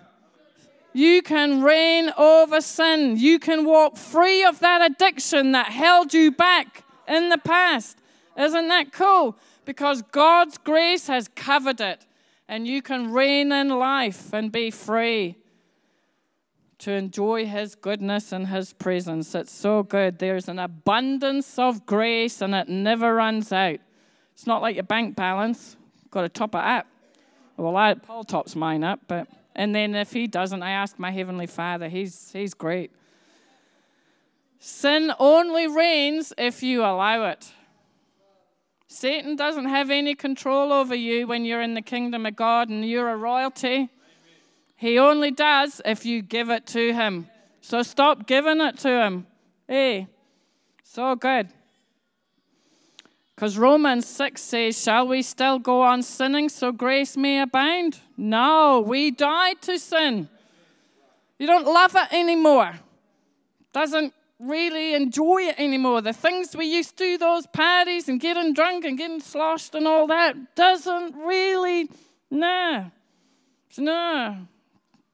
You 0.95 1.21
can 1.23 1.61
reign 1.61 2.09
over 2.17 2.61
sin. 2.61 3.17
You 3.17 3.37
can 3.37 3.65
walk 3.65 3.97
free 3.97 4.45
of 4.45 4.59
that 4.59 4.81
addiction 4.81 5.51
that 5.51 5.67
held 5.67 6.13
you 6.13 6.31
back 6.31 6.85
in 7.05 7.27
the 7.27 7.37
past. 7.37 7.97
Isn't 8.37 8.69
that 8.69 8.93
cool? 8.93 9.35
Because 9.65 10.01
God's 10.03 10.57
grace 10.57 11.07
has 11.07 11.27
covered 11.27 11.81
it, 11.81 12.05
and 12.47 12.65
you 12.65 12.81
can 12.81 13.11
reign 13.11 13.51
in 13.51 13.67
life 13.67 14.31
and 14.31 14.53
be 14.53 14.71
free 14.71 15.35
to 16.77 16.93
enjoy 16.93 17.45
His 17.45 17.75
goodness 17.75 18.31
and 18.31 18.47
His 18.47 18.71
presence. 18.71 19.35
It's 19.35 19.51
so 19.51 19.83
good. 19.83 20.19
There's 20.19 20.47
an 20.47 20.59
abundance 20.59 21.59
of 21.59 21.85
grace, 21.85 22.41
and 22.41 22.55
it 22.55 22.69
never 22.69 23.15
runs 23.15 23.51
out. 23.51 23.79
It's 24.33 24.47
not 24.47 24.61
like 24.61 24.75
your 24.75 24.85
bank 24.85 25.17
balance, 25.17 25.75
got 26.09 26.21
to 26.21 26.29
top 26.29 26.55
it 26.55 26.63
up. 26.63 26.87
Well, 27.57 27.75
I, 27.75 27.95
Paul 27.95 28.23
tops 28.23 28.55
mine 28.55 28.85
up, 28.85 29.01
but. 29.09 29.27
And 29.55 29.73
then 29.73 29.95
if 29.95 30.11
he 30.11 30.27
doesn't, 30.27 30.61
I 30.61 30.71
ask 30.71 30.99
my 30.99 31.11
Heavenly 31.11 31.47
Father. 31.47 31.87
He's, 31.87 32.31
he's 32.31 32.53
great. 32.53 32.91
Sin 34.59 35.13
only 35.19 35.67
reigns 35.67 36.33
if 36.37 36.61
you 36.61 36.81
allow 36.81 37.25
it. 37.25 37.51
Satan 38.87 39.35
doesn't 39.35 39.65
have 39.65 39.89
any 39.89 40.15
control 40.15 40.71
over 40.71 40.95
you 40.95 41.27
when 41.27 41.45
you're 41.45 41.61
in 41.61 41.73
the 41.73 41.81
kingdom 41.81 42.25
of 42.25 42.35
God 42.35 42.69
and 42.69 42.87
you're 42.87 43.09
a 43.09 43.17
royalty. 43.17 43.89
He 44.75 44.97
only 44.99 45.31
does 45.31 45.81
if 45.85 46.05
you 46.05 46.21
give 46.21 46.49
it 46.49 46.65
to 46.67 46.93
him. 46.93 47.27
So 47.61 47.81
stop 47.81 48.27
giving 48.27 48.61
it 48.61 48.77
to 48.79 48.89
him. 48.89 49.27
Hey, 49.67 50.07
so 50.83 51.15
good. 51.15 51.49
Because 53.35 53.57
Romans 53.57 54.07
6 54.07 54.41
says, 54.41 54.81
Shall 54.81 55.07
we 55.07 55.21
still 55.21 55.59
go 55.59 55.81
on 55.81 56.03
sinning 56.03 56.47
so 56.47 56.71
grace 56.71 57.17
may 57.17 57.41
abound? 57.41 57.99
No, 58.17 58.83
we 58.85 59.11
died 59.11 59.61
to 59.63 59.77
sin. 59.77 60.29
You 61.37 61.47
don't 61.47 61.65
love 61.65 61.95
it 61.95 62.13
anymore. 62.13 62.73
Doesn't 63.73 64.13
really 64.39 64.93
enjoy 64.93 65.43
it 65.43 65.55
anymore. 65.59 66.01
The 66.01 66.13
things 66.13 66.55
we 66.55 66.65
used 66.65 66.97
to, 66.97 67.17
those 67.17 67.45
parties 67.47 68.07
and 68.07 68.19
getting 68.19 68.53
drunk 68.53 68.85
and 68.85 68.97
getting 68.97 69.19
sloshed 69.19 69.75
and 69.75 69.87
all 69.87 70.07
that, 70.07 70.55
doesn't 70.55 71.15
really, 71.15 71.89
no. 72.31 72.91
No. 73.77 74.37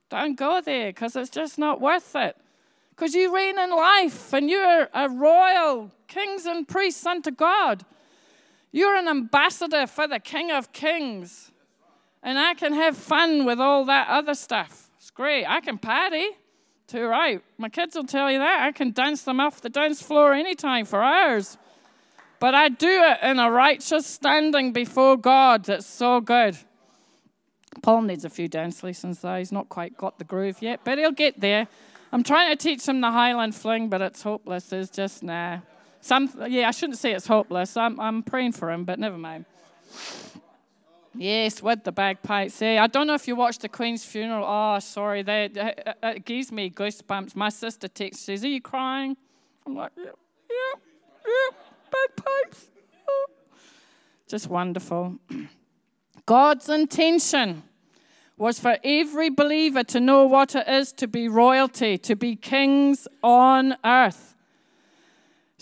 Don't 0.10 0.36
go 0.36 0.62
there 0.62 0.90
because 0.90 1.16
it's 1.16 1.30
just 1.30 1.58
not 1.58 1.82
worth 1.82 2.16
it. 2.16 2.36
Because 2.90 3.16
you 3.16 3.34
reign 3.34 3.58
in 3.58 3.72
life 3.72 4.34
and 4.34 4.50
you're 4.50 4.90
a 4.94 5.10
royal 5.10 5.92
kings 6.08 6.46
and 6.46 6.68
priests 6.68 7.06
unto 7.06 7.32
God. 7.32 7.86
You're 8.72 8.96
an 8.96 9.08
ambassador 9.08 9.88
for 9.88 10.08
the 10.08 10.20
King 10.20 10.52
of 10.52 10.72
Kings. 10.72 11.51
And 12.24 12.38
I 12.38 12.54
can 12.54 12.74
have 12.74 12.96
fun 12.98 13.46
with 13.46 13.60
all 13.60 13.86
that 13.86 14.08
other 14.08 14.36
stuff. 14.36 14.90
It's 14.98 15.10
great. 15.10 15.46
I 15.46 15.60
can 15.62 15.78
party. 15.78 16.28
Too 16.88 17.06
right. 17.06 17.42
My 17.58 17.70
kids 17.70 17.96
will 17.96 18.04
tell 18.04 18.32
you 18.32 18.40
that. 18.40 18.64
I 18.64 18.72
can 18.72 18.92
dance 18.92 19.24
them 19.24 19.40
off 19.40 19.62
the 19.62 19.70
dance 19.70 20.02
floor 20.02 20.34
anytime 20.34 20.86
for 20.86 21.02
hours. 21.02 21.58
But 22.40 22.54
I 22.54 22.70
do 22.70 22.90
it 22.90 23.20
in 23.24 23.40
a 23.40 23.50
righteous 23.50 24.06
standing 24.06 24.74
before 24.74 25.16
God. 25.16 25.66
That's 25.66 25.86
so 25.86 26.20
good. 26.20 26.58
Paul 27.82 28.02
needs 28.02 28.26
a 28.26 28.30
few 28.30 28.48
dance 28.48 28.84
lessons, 28.84 29.20
though. 29.20 29.38
He's 29.38 29.52
not 29.52 29.70
quite 29.70 29.98
got 29.98 30.20
the 30.20 30.26
groove 30.26 30.62
yet, 30.62 30.82
but 30.84 30.98
he'll 30.98 31.12
get 31.12 31.40
there. 31.40 31.68
I'm 32.12 32.24
trying 32.24 32.50
to 32.50 32.62
teach 32.62 32.88
him 32.88 33.00
the 33.00 33.12
Highland 33.12 33.56
fling, 33.56 33.90
but 33.90 34.02
it's 34.02 34.22
hopeless. 34.22 34.74
It's 34.74 34.90
just 34.90 35.24
nah. 35.24 35.60
Some, 36.02 36.30
yeah, 36.50 36.68
I 36.68 36.72
shouldn't 36.72 36.98
say 36.98 37.14
it's 37.14 37.28
hopeless. 37.28 37.78
I'm, 37.78 38.00
I'm 38.00 38.24
praying 38.24 38.54
for 38.54 38.70
him, 38.70 38.84
but 38.84 39.00
never 39.00 39.18
mind. 39.18 39.46
Yes, 41.14 41.62
with 41.62 41.84
the 41.84 41.92
bagpipes. 41.92 42.60
Hey, 42.60 42.78
I 42.78 42.88
don't 42.88 43.06
know 43.06 43.14
if 43.14 43.28
you 43.28 43.36
watched 43.36 43.62
the 43.62 43.70
Queen's 43.70 44.06
funeral. 44.06 44.46
Oh, 44.48 44.80
sorry, 44.80 45.24
that 45.24 45.58
it, 45.58 45.88
uh, 45.88 45.94
uh, 46.04 46.08
it 46.16 46.26
gives 46.26 46.52
me 46.52 46.70
goosebumps. 46.70 47.36
My 47.36 47.50
sister 47.50 47.90
texts, 47.90 48.26
says, 48.26 48.46
"Are 48.46 48.48
you 48.48 48.62
crying?" 48.62 49.18
I'm 49.66 49.76
like, 49.76 49.92
"Yeah, 49.98 50.06
yeah, 50.50 50.80
yeah, 51.28 51.58
bagpipes." 51.92 52.70
Oh. 53.10 53.26
Just 54.28 54.48
wonderful. 54.48 55.18
God's 56.26 56.70
intention 56.70 57.64
was 58.38 58.60
for 58.60 58.78
every 58.84 59.30
believer 59.30 59.84
to 59.84 60.00
know 60.00 60.26
what 60.26 60.56
it 60.56 60.68
is 60.68 60.94
to 60.94 61.08
be 61.08 61.28
royalty, 61.28 61.98
to 61.98 62.16
be 62.16 62.36
kings 62.36 63.08
on 63.22 63.76
earth. 63.84 64.31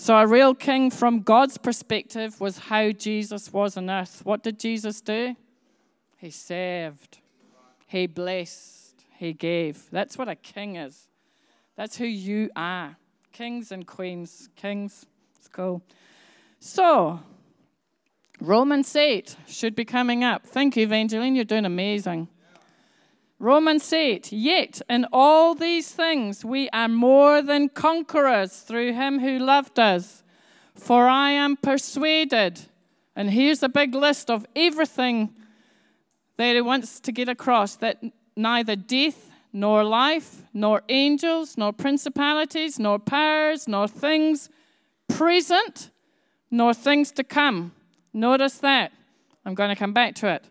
So, 0.01 0.15
a 0.15 0.25
real 0.25 0.55
king 0.55 0.91
from 0.91 1.23
God's 1.23 1.57
perspective 1.57 2.39
was 2.39 2.57
how 2.57 2.93
Jesus 2.93 3.51
was 3.51 3.75
on 3.75 3.89
earth. 3.89 4.21
What 4.23 4.43
did 4.43 4.57
Jesus 4.57 5.01
do? 5.01 5.35
He 6.15 6.29
served, 6.29 7.17
he 7.85 8.07
blessed, 8.07 9.03
he 9.17 9.33
gave. 9.33 9.91
That's 9.91 10.17
what 10.17 10.29
a 10.29 10.35
king 10.35 10.77
is. 10.77 11.09
That's 11.75 11.97
who 11.97 12.05
you 12.05 12.49
are. 12.55 12.95
Kings 13.33 13.73
and 13.73 13.85
queens. 13.85 14.47
Kings. 14.55 15.05
It's 15.37 15.49
cool. 15.49 15.81
So, 16.61 17.19
Romans 18.39 18.95
8 18.95 19.35
should 19.47 19.75
be 19.75 19.83
coming 19.83 20.23
up. 20.23 20.45
Thank 20.45 20.77
you, 20.77 20.83
Evangeline. 20.83 21.35
You're 21.35 21.43
doing 21.43 21.65
amazing. 21.65 22.29
Romans 23.41 23.93
8, 23.93 24.33
yet 24.33 24.81
in 24.89 25.07
all 25.13 25.55
these 25.55 25.89
things 25.93 26.43
we 26.43 26.69
are 26.71 26.89
more 26.89 27.41
than 27.41 27.69
conquerors 27.69 28.59
through 28.59 28.91
him 28.91 29.19
who 29.19 29.39
loved 29.39 29.79
us. 29.79 30.23
For 30.75 31.07
I 31.07 31.31
am 31.31 31.55
persuaded, 31.55 32.59
and 33.15 33.29
here's 33.29 33.63
a 33.63 33.69
big 33.69 33.95
list 33.95 34.29
of 34.29 34.45
everything 34.57 35.33
that 36.35 36.53
he 36.53 36.61
wants 36.61 36.99
to 36.99 37.13
get 37.13 37.29
across 37.29 37.77
that 37.77 38.03
neither 38.35 38.75
death, 38.75 39.31
nor 39.53 39.83
life, 39.83 40.43
nor 40.53 40.83
angels, 40.89 41.57
nor 41.57 41.73
principalities, 41.73 42.77
nor 42.77 42.99
powers, 42.99 43.67
nor 43.67 43.87
things 43.87 44.49
present, 45.07 45.89
nor 46.51 46.73
things 46.73 47.11
to 47.13 47.23
come. 47.23 47.71
Notice 48.13 48.57
that. 48.59 48.91
I'm 49.45 49.55
going 49.55 49.69
to 49.69 49.75
come 49.75 49.93
back 49.93 50.13
to 50.15 50.27
it 50.27 50.43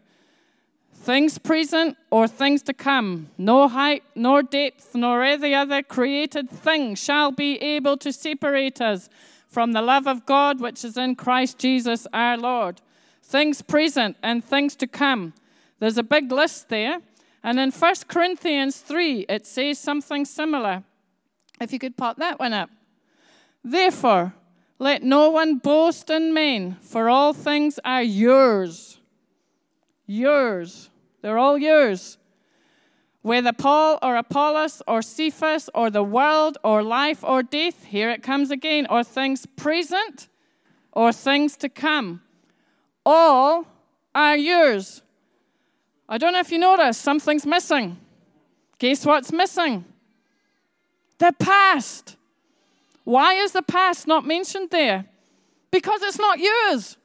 things 0.99 1.38
present 1.38 1.97
or 2.11 2.28
things 2.28 2.62
to 2.62 2.75
come, 2.75 3.31
no 3.38 3.69
height, 3.69 4.02
nor 4.14 4.43
depth, 4.43 4.95
nor 4.95 5.23
any 5.23 5.55
other 5.55 5.83
created 5.83 6.50
thing 6.50 6.95
shall 6.95 7.31
be 7.31 7.57
able 7.57 7.97
to 7.97 8.12
separate 8.12 8.81
us 8.81 9.09
from 9.47 9.73
the 9.73 9.83
love 9.83 10.07
of 10.07 10.26
God 10.26 10.61
which 10.61 10.85
is 10.85 10.97
in 10.97 11.14
Christ 11.17 11.59
Jesus 11.59 12.07
our 12.12 12.37
Lord. 12.37 12.81
Things 13.23 13.62
present 13.62 14.17
and 14.23 14.45
things 14.45 14.76
to 14.76 14.87
come. 14.87 15.33
There's 15.78 15.99
a 15.99 16.02
big 16.02 16.31
list 16.31 16.69
there. 16.69 17.00
And 17.43 17.59
in 17.59 17.71
1 17.71 17.95
Corinthians 18.09 18.78
3, 18.78 19.26
it 19.28 19.47
says 19.47 19.78
something 19.78 20.25
similar. 20.25 20.83
If 21.61 21.73
you 21.73 21.78
could 21.78 21.97
pop 21.97 22.17
that 22.19 22.38
one 22.38 22.52
up. 22.52 22.71
Therefore, 23.64 24.35
let 24.78 25.02
no 25.02 25.31
one 25.31 25.59
boast 25.59 26.11
in 26.11 26.35
men, 26.35 26.76
for 26.83 27.09
all 27.09 27.33
things 27.33 27.81
are 27.85 28.02
yours. 28.02 28.98
Yours. 30.09 30.88
They're 31.21 31.38
all 31.38 31.59
yours. 31.59 32.17
Whether 33.21 33.53
Paul 33.53 33.99
or 34.03 34.17
Apollos 34.17 34.81
or 34.88 35.03
Cephas 35.03 35.69
or 35.75 35.91
the 35.91 36.03
world 36.03 36.57
or 36.65 36.83
life 36.83 37.23
or 37.23 37.43
death, 37.43 37.85
here 37.85 38.11
it 38.11 38.23
comes 38.23 38.50
again, 38.50 38.87
or 38.88 39.05
things 39.05 39.45
present 39.45 40.29
or 40.93 41.12
things 41.12 41.57
to 41.59 41.69
come, 41.69 42.23
all 43.05 43.67
are 44.15 44.37
yours. 44.37 45.03
I 46.09 46.17
don't 46.17 46.33
know 46.33 46.41
if 46.41 46.50
you 46.50 46.59
notice, 46.59 46.97
something's 46.97 47.45
missing. 47.45 47.99
Guess 48.79 49.05
what's 49.05 49.31
missing? 49.31 49.85
The 51.19 51.35
past. 51.38 52.17
Why 53.05 53.35
is 53.35 53.53
the 53.53 53.62
past 53.62 54.07
not 54.07 54.25
mentioned 54.25 54.71
there? 54.71 55.05
Because 55.71 56.00
it's 56.03 56.19
not 56.19 56.38
yours. 56.38 56.97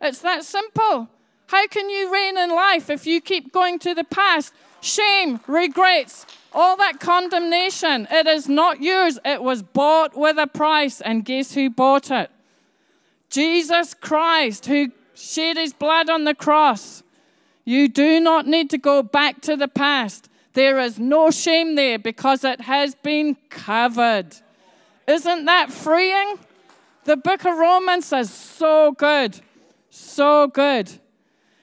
It's 0.00 0.20
that 0.22 0.44
simple. 0.44 1.08
How 1.46 1.66
can 1.68 1.88
you 1.88 2.12
reign 2.12 2.36
in 2.36 2.50
life 2.50 2.90
if 2.90 3.06
you 3.06 3.20
keep 3.20 3.52
going 3.52 3.78
to 3.80 3.94
the 3.94 4.04
past? 4.04 4.52
Shame, 4.80 5.40
regrets, 5.46 6.26
all 6.52 6.76
that 6.76 7.00
condemnation. 7.00 8.06
It 8.10 8.26
is 8.26 8.48
not 8.48 8.82
yours. 8.82 9.18
It 9.24 9.42
was 9.42 9.62
bought 9.62 10.16
with 10.16 10.38
a 10.38 10.46
price. 10.46 11.00
And 11.00 11.24
guess 11.24 11.54
who 11.54 11.70
bought 11.70 12.10
it? 12.10 12.30
Jesus 13.30 13.94
Christ, 13.94 14.66
who 14.66 14.92
shed 15.14 15.56
his 15.56 15.72
blood 15.72 16.08
on 16.08 16.24
the 16.24 16.34
cross. 16.34 17.02
You 17.64 17.88
do 17.88 18.20
not 18.20 18.46
need 18.46 18.70
to 18.70 18.78
go 18.78 19.02
back 19.02 19.40
to 19.42 19.56
the 19.56 19.68
past. 19.68 20.28
There 20.52 20.78
is 20.78 20.98
no 20.98 21.30
shame 21.30 21.74
there 21.74 21.98
because 21.98 22.44
it 22.44 22.62
has 22.62 22.94
been 22.94 23.36
covered. 23.50 24.36
Isn't 25.06 25.44
that 25.44 25.70
freeing? 25.70 26.38
The 27.04 27.16
book 27.16 27.44
of 27.44 27.56
Romans 27.56 28.12
is 28.12 28.30
so 28.30 28.92
good. 28.92 29.40
So 29.90 30.48
good. 30.48 30.90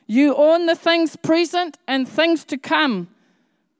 You 0.07 0.35
own 0.35 0.65
the 0.65 0.75
things 0.75 1.15
present 1.15 1.77
and 1.87 2.07
things 2.07 2.43
to 2.45 2.57
come, 2.57 3.09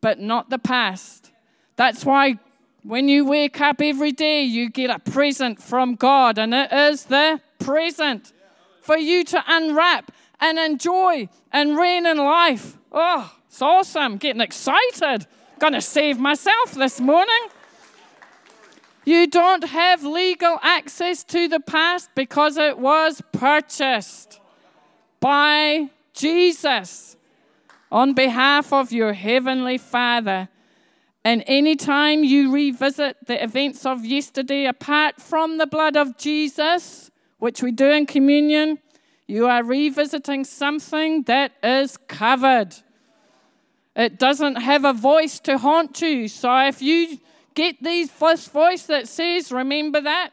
but 0.01 0.19
not 0.19 0.49
the 0.49 0.59
past. 0.59 1.31
That's 1.75 2.05
why 2.05 2.39
when 2.83 3.07
you 3.07 3.25
wake 3.25 3.61
up 3.61 3.81
every 3.81 4.11
day, 4.11 4.43
you 4.43 4.69
get 4.69 4.89
a 4.89 4.99
present 4.99 5.61
from 5.61 5.95
God, 5.95 6.37
and 6.37 6.53
it 6.53 6.71
is 6.71 7.05
the 7.05 7.39
present 7.59 8.33
for 8.81 8.97
you 8.97 9.23
to 9.23 9.43
unwrap 9.47 10.11
and 10.39 10.59
enjoy 10.59 11.29
and 11.51 11.77
reign 11.77 12.05
in 12.05 12.17
life. 12.17 12.77
Oh, 12.91 13.33
it's 13.47 13.61
awesome. 13.61 14.17
Getting 14.17 14.41
excited. 14.41 15.25
Gonna 15.59 15.81
save 15.81 16.19
myself 16.19 16.73
this 16.73 16.99
morning. 16.99 17.47
You 19.05 19.27
don't 19.27 19.63
have 19.65 20.03
legal 20.03 20.59
access 20.61 21.23
to 21.25 21.47
the 21.47 21.59
past 21.59 22.09
because 22.15 22.57
it 22.57 22.77
was 22.77 23.21
purchased 23.31 24.39
by 25.19 25.89
Jesus 26.13 27.17
on 27.91 28.13
behalf 28.13 28.73
of 28.73 28.91
your 28.91 29.13
heavenly 29.13 29.77
Father. 29.77 30.49
And 31.23 31.43
anytime 31.47 32.23
you 32.23 32.51
revisit 32.51 33.17
the 33.27 33.41
events 33.41 33.85
of 33.85 34.05
yesterday, 34.05 34.65
apart 34.65 35.21
from 35.21 35.57
the 35.57 35.67
blood 35.67 35.95
of 35.95 36.17
Jesus, 36.17 37.11
which 37.37 37.61
we 37.61 37.71
do 37.71 37.89
in 37.91 38.05
communion, 38.05 38.79
you 39.27 39.47
are 39.47 39.63
revisiting 39.63 40.43
something 40.43 41.23
that 41.23 41.53
is 41.63 41.97
covered. 42.07 42.75
It 43.95 44.19
doesn't 44.19 44.55
have 44.55 44.85
a 44.85 44.93
voice 44.93 45.39
to 45.41 45.57
haunt 45.57 46.01
you. 46.01 46.27
So 46.27 46.57
if 46.67 46.81
you 46.81 47.19
get 47.53 47.81
these, 47.81 48.11
this 48.11 48.47
voice 48.47 48.85
that 48.87 49.07
says, 49.07 49.51
remember 49.51 50.01
that, 50.01 50.31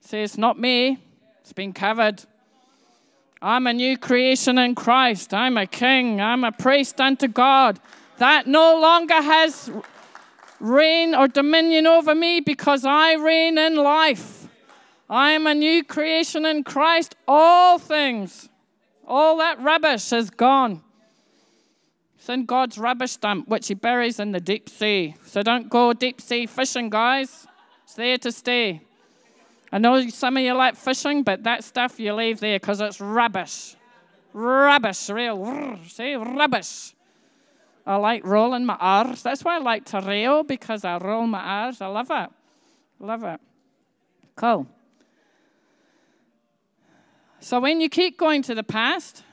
says, 0.00 0.38
not 0.38 0.58
me, 0.58 0.98
it's 1.40 1.52
been 1.52 1.72
covered. 1.72 2.24
I'm 3.42 3.66
a 3.66 3.72
new 3.72 3.96
creation 3.96 4.58
in 4.58 4.74
Christ. 4.74 5.32
I'm 5.32 5.56
a 5.56 5.66
king. 5.66 6.20
I'm 6.20 6.44
a 6.44 6.52
priest 6.52 7.00
unto 7.00 7.26
God. 7.26 7.80
That 8.18 8.46
no 8.46 8.78
longer 8.78 9.14
has 9.14 9.70
reign 10.58 11.14
or 11.14 11.26
dominion 11.26 11.86
over 11.86 12.14
me 12.14 12.40
because 12.40 12.84
I 12.84 13.14
reign 13.14 13.56
in 13.56 13.76
life. 13.76 14.46
I 15.08 15.30
am 15.32 15.46
a 15.46 15.54
new 15.54 15.82
creation 15.82 16.44
in 16.44 16.64
Christ. 16.64 17.16
All 17.26 17.78
things, 17.78 18.50
all 19.06 19.38
that 19.38 19.58
rubbish 19.60 20.12
is 20.12 20.28
gone. 20.28 20.82
It's 22.16 22.28
in 22.28 22.44
God's 22.44 22.76
rubbish 22.76 23.16
dump, 23.16 23.48
which 23.48 23.68
He 23.68 23.74
buries 23.74 24.20
in 24.20 24.32
the 24.32 24.40
deep 24.40 24.68
sea. 24.68 25.16
So 25.24 25.42
don't 25.42 25.70
go 25.70 25.94
deep 25.94 26.20
sea 26.20 26.44
fishing, 26.44 26.90
guys. 26.90 27.46
It's 27.84 27.94
there 27.94 28.18
to 28.18 28.30
stay. 28.30 28.82
I 29.72 29.78
know 29.78 30.08
some 30.08 30.36
of 30.36 30.42
you 30.42 30.52
like 30.54 30.76
fishing, 30.76 31.22
but 31.22 31.44
that 31.44 31.62
stuff 31.62 32.00
you 32.00 32.12
leave 32.12 32.40
there 32.40 32.58
because 32.58 32.80
it's 32.80 33.00
rubbish. 33.00 33.76
Rubbish, 34.32 35.08
real, 35.10 35.78
see, 35.86 36.14
rubbish. 36.14 36.94
I 37.86 37.96
like 37.96 38.24
rolling 38.24 38.66
my 38.66 38.76
R's. 38.76 39.22
That's 39.22 39.44
why 39.44 39.56
I 39.56 39.58
like 39.58 39.84
to 39.86 40.00
reel 40.00 40.42
because 40.42 40.84
I 40.84 40.98
roll 40.98 41.26
my 41.26 41.40
R's. 41.66 41.80
I 41.80 41.86
love 41.86 42.10
it. 42.10 42.30
Love 42.98 43.24
it. 43.24 43.40
Cool. 44.36 44.66
So 47.40 47.58
when 47.58 47.80
you 47.80 47.88
keep 47.88 48.18
going 48.18 48.42
to 48.42 48.54
the 48.54 48.62
past, 48.62 49.24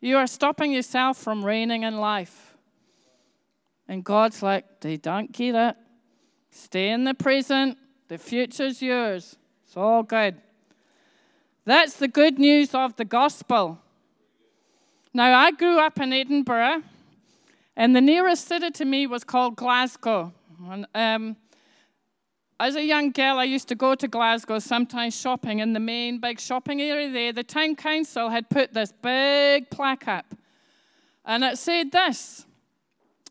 you 0.00 0.16
are 0.16 0.26
stopping 0.26 0.72
yourself 0.72 1.18
from 1.18 1.44
reigning 1.44 1.82
in 1.82 1.98
life. 1.98 2.56
And 3.86 4.02
God's 4.02 4.42
like, 4.42 4.80
they 4.80 4.96
don't 4.96 5.30
get 5.30 5.54
it. 5.54 5.76
Stay 6.50 6.90
in 6.90 7.04
the 7.04 7.14
present. 7.14 7.76
The 8.12 8.18
future's 8.18 8.82
yours. 8.82 9.36
It's 9.64 9.74
all 9.74 10.02
good. 10.02 10.36
That's 11.64 11.96
the 11.96 12.08
good 12.08 12.38
news 12.38 12.74
of 12.74 12.94
the 12.96 13.06
gospel. 13.06 13.78
Now, 15.14 15.34
I 15.34 15.50
grew 15.50 15.80
up 15.80 15.98
in 15.98 16.12
Edinburgh, 16.12 16.82
and 17.74 17.96
the 17.96 18.02
nearest 18.02 18.46
city 18.46 18.70
to 18.70 18.84
me 18.84 19.06
was 19.06 19.24
called 19.24 19.56
Glasgow. 19.56 20.30
And, 20.68 20.86
um, 20.94 21.36
as 22.60 22.76
a 22.76 22.84
young 22.84 23.12
girl, 23.12 23.38
I 23.38 23.44
used 23.44 23.68
to 23.68 23.74
go 23.74 23.94
to 23.94 24.06
Glasgow 24.06 24.58
sometimes 24.58 25.18
shopping 25.18 25.60
in 25.60 25.72
the 25.72 25.80
main 25.80 26.18
big 26.18 26.38
shopping 26.38 26.82
area 26.82 27.10
there. 27.10 27.32
The 27.32 27.44
town 27.44 27.76
council 27.76 28.28
had 28.28 28.50
put 28.50 28.74
this 28.74 28.92
big 28.92 29.70
plaque 29.70 30.06
up, 30.06 30.26
and 31.24 31.42
it 31.42 31.56
said 31.56 31.92
this 31.92 32.44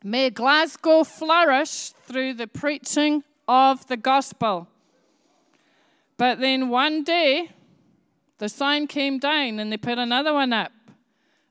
May 0.04 0.32
Glasgow 0.32 1.04
flourish 1.04 1.92
through 2.08 2.34
the 2.34 2.48
preaching 2.48 3.24
of 3.48 3.86
the 3.86 3.98
gospel. 3.98 4.70
But 6.22 6.40
then 6.40 6.70
one 6.70 7.04
day, 7.04 7.50
the 8.38 8.48
sign 8.48 8.86
came 8.86 9.18
down 9.18 9.58
and 9.58 9.72
they 9.72 9.78
put 9.78 9.98
another 9.98 10.36
one 10.36 10.54
up, 10.54 10.72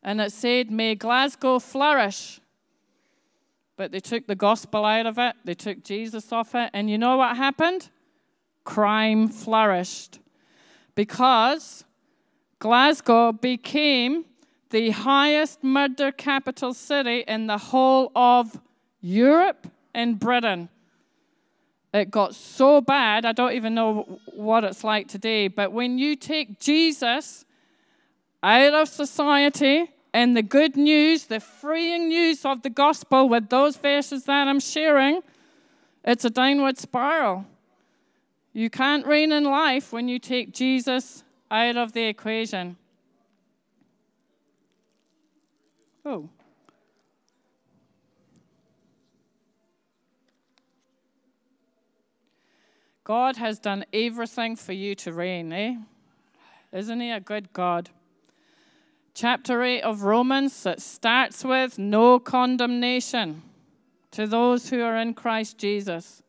and 0.01 0.21
it 0.21 0.31
said, 0.31 0.71
May 0.71 0.95
Glasgow 0.95 1.59
flourish. 1.59 2.39
But 3.77 3.91
they 3.91 3.99
took 3.99 4.29
the 4.29 4.37
gospel 4.37 4.85
out 4.85 5.07
of 5.07 5.19
it, 5.19 5.35
they 5.45 5.55
took 5.55 5.83
Jesus 5.83 6.31
off 6.31 6.55
it, 6.55 6.71
and 6.73 6.89
you 6.89 6.99
know 6.99 7.17
what 7.17 7.37
happened? 7.37 7.91
Crime 8.63 9.27
flourished. 9.27 10.21
Because 10.95 11.83
Glasgow 12.61 13.33
became 13.33 14.25
the 14.71 14.91
highest 14.91 15.65
murder 15.65 16.13
capital 16.13 16.75
city 16.75 17.25
in 17.27 17.49
the 17.49 17.59
whole 17.59 18.13
of 18.15 18.61
Europe 19.01 19.67
and 19.93 20.21
Britain. 20.21 20.69
It 21.93 22.11
got 22.11 22.35
so 22.35 22.81
bad, 22.81 23.25
I 23.25 23.33
don't 23.33 23.53
even 23.53 23.75
know 23.75 24.21
what 24.27 24.63
it's 24.65 24.85
like 24.85 25.09
today, 25.09 25.49
but 25.49 25.73
when 25.73 25.99
you 25.99 26.15
take 26.15 26.61
Jesus 26.61 27.45
out 28.43 28.75
of 28.75 28.89
society, 28.89 29.89
and 30.13 30.37
the 30.37 30.43
good 30.43 30.77
news, 30.77 31.27
the 31.27 31.41
freeing 31.41 32.09
news 32.09 32.45
of 32.45 32.63
the 32.63 32.71
gospel 32.71 33.29
with 33.29 33.49
those 33.49 33.77
verses 33.77 34.25
that 34.25 34.49
I'm 34.49 34.61
sharing, 34.61 35.23
it's 36.05 36.25
a 36.25 36.31
downward 36.31 36.79
spiral. 36.79 37.47
You 38.53 38.71
can't 38.71 39.07
reign 39.07 39.31
in 39.31 39.45
life 39.45 39.93
when 39.93 40.09
you 40.09 40.19
take 40.19 40.53
Jesus 40.53 41.23
out 41.51 41.77
of 41.77 41.93
the 41.93 42.03
equation. 42.03 42.77
Oh. 46.05 46.29
God 53.11 53.39
has 53.39 53.59
done 53.59 53.85
everything 53.93 54.55
for 54.55 54.73
you 54.73 54.95
to 54.95 55.13
reign, 55.13 55.53
eh? 55.53 55.75
Isn't 56.73 57.01
He 57.01 57.11
a 57.11 57.19
good 57.19 57.53
God? 57.53 57.91
chapter 59.15 59.65
8 59.65 59.81
of 59.81 60.05
Romans 60.05 60.63
that 60.63 60.81
starts 60.81 61.45
with 61.45 61.77
no 61.77 62.21
condemnation 62.21 63.43
to 64.13 64.29
those 64.29 64.71
who 64.71 64.81
are 64.81 64.97
in 64.97 65.15
Christ 65.15 65.59
Jesus. 65.59 66.23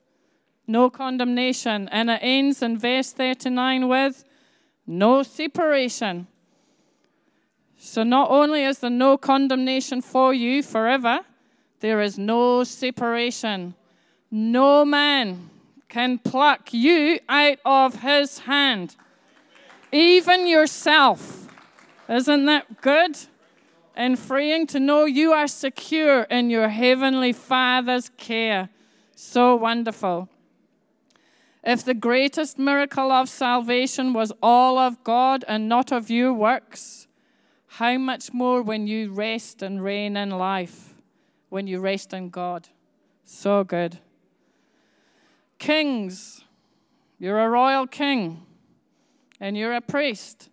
No 0.66 0.90
condemnation. 0.90 1.88
And 1.90 2.10
it 2.10 2.20
ends 2.24 2.64
in 2.64 2.80
verse 2.80 3.12
39 3.12 3.88
with 3.88 4.24
no 4.88 5.22
separation. 5.22 6.26
So 7.78 8.02
not 8.02 8.32
only 8.32 8.64
is 8.64 8.80
there 8.80 8.90
no 8.90 9.20
condemnation 9.20 10.02
for 10.02 10.34
you 10.34 10.64
forever, 10.64 11.20
there 11.80 12.02
is 12.02 12.18
no 12.18 12.64
separation. 12.64 13.76
No 14.32 14.84
man 14.84 15.52
can 15.92 16.18
pluck 16.18 16.74
you 16.74 17.20
out 17.28 17.58
of 17.66 18.02
his 18.02 18.40
hand, 18.40 18.96
even 19.92 20.48
yourself. 20.48 21.50
Isn't 22.08 22.46
that 22.46 22.80
good? 22.80 23.18
And 23.94 24.18
freeing 24.18 24.68
to 24.68 24.80
know 24.80 25.04
you 25.04 25.34
are 25.34 25.50
secure 25.50 26.22
in 26.24 26.50
your 26.50 26.70
heavenly 26.70 27.34
Father's 27.34 28.10
care. 28.16 28.70
So 29.16 29.54
wonderful. 29.58 30.30
If 31.62 31.84
the 31.84 31.94
greatest 31.94 32.58
miracle 32.58 33.12
of 33.12 33.28
salvation 33.28 34.14
was 34.14 34.32
all 34.42 34.78
of 34.78 35.04
God 35.04 35.44
and 35.46 35.68
not 35.68 35.92
of 35.92 36.10
your 36.10 36.34
works, 36.34 37.08
how 37.68 37.98
much 37.98 38.32
more 38.32 38.62
when 38.62 38.88
you 38.88 39.12
rest 39.12 39.62
and 39.62 39.84
reign 39.84 40.16
in 40.16 40.30
life, 40.30 40.94
when 41.50 41.68
you 41.68 41.82
rest 41.82 42.14
in 42.14 42.30
God? 42.30 42.70
So 43.26 43.66
good. 43.66 44.00
Kings, 45.62 46.44
you're 47.20 47.40
a 47.40 47.48
royal 47.48 47.86
king 47.86 48.48
and 49.40 49.56
you're 49.56 49.76
a 49.76 49.80
priest. 49.80 50.50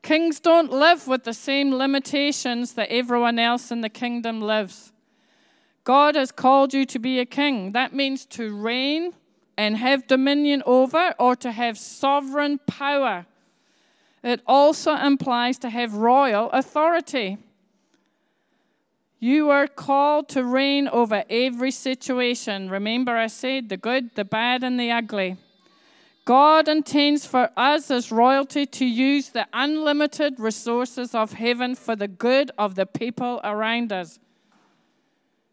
Kings 0.00 0.40
don't 0.40 0.72
live 0.72 1.06
with 1.06 1.24
the 1.24 1.34
same 1.34 1.74
limitations 1.74 2.72
that 2.72 2.88
everyone 2.88 3.38
else 3.38 3.70
in 3.70 3.82
the 3.82 3.90
kingdom 3.90 4.40
lives. 4.40 4.94
God 5.84 6.14
has 6.14 6.32
called 6.32 6.72
you 6.72 6.86
to 6.86 6.98
be 6.98 7.20
a 7.20 7.26
king. 7.26 7.72
That 7.72 7.92
means 7.92 8.24
to 8.36 8.56
reign 8.56 9.12
and 9.58 9.76
have 9.76 10.06
dominion 10.06 10.62
over 10.64 11.14
or 11.18 11.36
to 11.36 11.52
have 11.52 11.76
sovereign 11.76 12.58
power. 12.66 13.26
It 14.24 14.40
also 14.46 14.96
implies 14.96 15.58
to 15.58 15.68
have 15.68 15.92
royal 15.92 16.50
authority. 16.52 17.36
You 19.18 19.48
are 19.50 19.66
called 19.66 20.28
to 20.30 20.44
reign 20.44 20.88
over 20.88 21.24
every 21.30 21.70
situation. 21.70 22.68
Remember, 22.68 23.16
I 23.16 23.28
said 23.28 23.68
the 23.68 23.76
good, 23.76 24.14
the 24.14 24.24
bad, 24.24 24.62
and 24.62 24.78
the 24.78 24.90
ugly. 24.90 25.36
God 26.26 26.66
intends 26.66 27.24
for 27.24 27.50
us 27.56 27.88
as 27.90 28.10
royalty 28.10 28.66
to 28.66 28.84
use 28.84 29.28
the 29.28 29.46
unlimited 29.52 30.40
resources 30.40 31.14
of 31.14 31.34
heaven 31.34 31.76
for 31.76 31.94
the 31.94 32.08
good 32.08 32.50
of 32.58 32.74
the 32.74 32.84
people 32.84 33.40
around 33.44 33.92
us. 33.92 34.18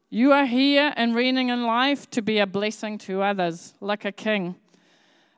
You 0.09 0.33
are 0.33 0.47
here 0.47 0.91
and 0.97 1.13
reigning 1.13 1.49
in 1.49 1.63
life 1.63 2.09
to 2.09 2.23
be 2.23 2.39
a 2.39 2.47
blessing 2.47 2.97
to 2.99 3.21
others, 3.21 3.75
like 3.81 4.03
a 4.03 4.11
king. 4.11 4.55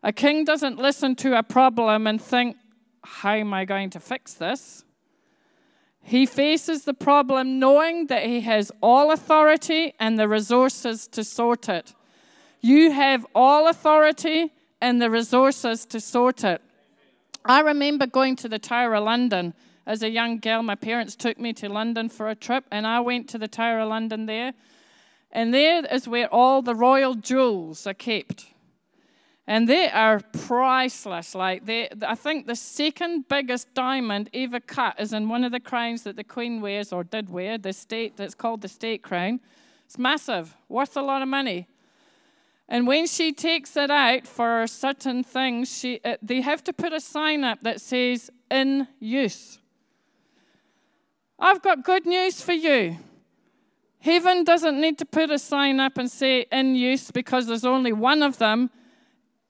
A 0.01 0.13
king 0.13 0.45
doesn't 0.45 0.77
listen 0.77 1.15
to 1.17 1.37
a 1.37 1.43
problem 1.43 2.07
and 2.07 2.21
think, 2.21 2.55
How 3.03 3.33
am 3.33 3.53
I 3.53 3.65
going 3.65 3.89
to 3.89 3.99
fix 3.99 4.33
this? 4.35 4.84
He 6.07 6.27
faces 6.27 6.83
the 6.83 6.93
problem 6.93 7.57
knowing 7.57 8.07
that 8.07 8.27
he 8.27 8.41
has 8.41 8.71
all 8.79 9.11
authority 9.11 9.95
and 9.99 10.19
the 10.19 10.27
resources 10.27 11.07
to 11.07 11.23
sort 11.23 11.67
it. 11.67 11.95
You 12.61 12.91
have 12.91 13.25
all 13.33 13.67
authority 13.67 14.53
and 14.79 15.01
the 15.01 15.09
resources 15.09 15.83
to 15.87 15.99
sort 15.99 16.43
it. 16.43 16.61
I 17.43 17.61
remember 17.61 18.05
going 18.05 18.35
to 18.37 18.47
the 18.47 18.59
Tower 18.59 18.93
of 18.93 19.03
London 19.03 19.55
as 19.87 20.03
a 20.03 20.09
young 20.11 20.37
girl. 20.37 20.61
My 20.61 20.75
parents 20.75 21.15
took 21.15 21.39
me 21.39 21.53
to 21.53 21.69
London 21.69 22.07
for 22.09 22.29
a 22.29 22.35
trip, 22.35 22.65
and 22.71 22.85
I 22.85 22.99
went 22.99 23.27
to 23.29 23.39
the 23.39 23.47
Tower 23.47 23.79
of 23.79 23.89
London 23.89 24.27
there. 24.27 24.53
And 25.31 25.51
there 25.55 25.83
is 25.91 26.07
where 26.07 26.31
all 26.31 26.61
the 26.61 26.75
royal 26.75 27.15
jewels 27.15 27.87
are 27.87 27.95
kept. 27.95 28.53
And 29.47 29.69
they 29.69 29.89
are 29.89 30.21
priceless. 30.47 31.35
Like 31.35 31.65
they, 31.65 31.89
I 32.01 32.15
think 32.15 32.47
the 32.47 32.55
second 32.55 33.27
biggest 33.27 33.73
diamond 33.73 34.29
ever 34.33 34.59
cut 34.59 34.99
is 34.99 35.13
in 35.13 35.29
one 35.29 35.43
of 35.43 35.51
the 35.51 35.59
crowns 35.59 36.03
that 36.03 36.15
the 36.15 36.23
Queen 36.23 36.61
wears 36.61 36.91
or 36.91 37.03
did 37.03 37.29
wear. 37.29 37.57
The 37.57 37.73
state 37.73 38.17
that's 38.17 38.33
called 38.33 38.61
the 38.61 38.67
state 38.67 39.03
crown. 39.03 39.39
It's 39.85 39.99
massive, 39.99 40.55
worth 40.67 40.97
a 40.97 41.01
lot 41.01 41.21
of 41.21 41.27
money. 41.27 41.67
And 42.67 42.87
when 42.87 43.05
she 43.05 43.31
takes 43.31 43.77
it 43.77 43.91
out 43.91 44.25
for 44.25 44.65
certain 44.65 45.23
things, 45.23 45.71
she, 45.77 45.99
uh, 46.03 46.17
they 46.23 46.41
have 46.41 46.63
to 46.63 46.73
put 46.73 46.93
a 46.93 46.99
sign 46.99 47.43
up 47.43 47.61
that 47.61 47.79
says, 47.79 48.31
in 48.49 48.87
use. 48.99 49.59
I've 51.37 51.61
got 51.61 51.83
good 51.83 52.05
news 52.05 52.41
for 52.41 52.53
you. 52.53 52.97
Heaven 53.99 54.43
doesn't 54.43 54.79
need 54.79 54.97
to 54.99 55.05
put 55.05 55.31
a 55.31 55.39
sign 55.39 55.79
up 55.79 55.97
and 55.97 56.09
say 56.09 56.45
in 56.51 56.75
use 56.75 57.11
because 57.11 57.47
there's 57.47 57.65
only 57.65 57.91
one 57.91 58.21
of 58.23 58.37
them. 58.37 58.69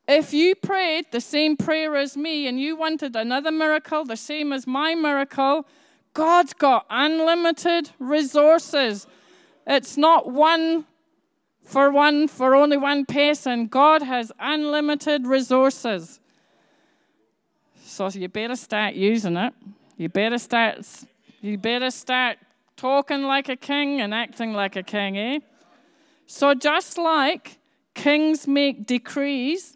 If 0.07 0.33
you 0.33 0.55
prayed 0.55 1.07
the 1.11 1.21
same 1.21 1.57
prayer 1.57 1.95
as 1.95 2.15
me 2.15 2.47
and 2.47 2.59
you 2.59 2.75
wanted 2.75 3.15
another 3.15 3.51
miracle, 3.51 4.05
the 4.05 4.17
same 4.17 4.53
as 4.53 4.67
my 4.67 4.93
miracle, 4.93 5.65
God's 6.13 6.53
got 6.53 6.85
unlimited 6.89 7.91
resources. 7.97 9.07
It's 9.65 9.97
not 9.97 10.31
one 10.31 10.85
for 11.63 11.89
one, 11.89 12.27
for 12.27 12.55
only 12.55 12.77
one 12.77 13.05
person. 13.05 13.65
God 13.65 14.03
has 14.03 14.31
unlimited 14.39 15.25
resources. 15.25 16.19
So 17.83 18.07
you 18.09 18.27
better 18.27 18.55
start 18.55 18.93
using 18.93 19.37
it. 19.37 19.53
You 19.97 20.09
better 20.09 20.37
start 20.37 20.85
you 21.41 21.57
better 21.57 21.91
start 21.91 22.37
talking 22.75 23.23
like 23.23 23.49
a 23.49 23.55
king 23.55 24.01
and 24.01 24.13
acting 24.13 24.53
like 24.53 24.75
a 24.75 24.83
king, 24.83 25.17
eh? 25.17 25.39
So 26.25 26.53
just 26.53 26.97
like 26.97 27.59
kings 27.93 28.47
make 28.47 28.85
decrees 28.85 29.74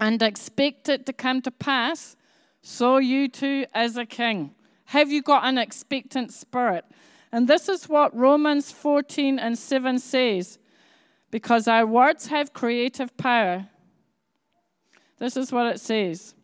and 0.00 0.22
expect 0.22 0.88
it 0.88 1.06
to 1.06 1.12
come 1.12 1.42
to 1.42 1.50
pass, 1.50 2.16
so 2.62 2.96
you 2.96 3.28
too 3.28 3.66
as 3.74 3.96
a 3.96 4.06
king. 4.06 4.54
Have 4.86 5.12
you 5.12 5.22
got 5.22 5.44
an 5.44 5.58
expectant 5.58 6.32
spirit? 6.32 6.84
And 7.30 7.46
this 7.46 7.68
is 7.68 7.88
what 7.88 8.16
Romans 8.16 8.72
14 8.72 9.38
and 9.38 9.56
7 9.56 9.98
says 9.98 10.58
because 11.30 11.68
our 11.68 11.86
words 11.86 12.26
have 12.26 12.52
creative 12.52 13.16
power. 13.16 13.68
This 15.18 15.36
is 15.36 15.52
what 15.52 15.66
it 15.66 15.78
says. 15.78 16.34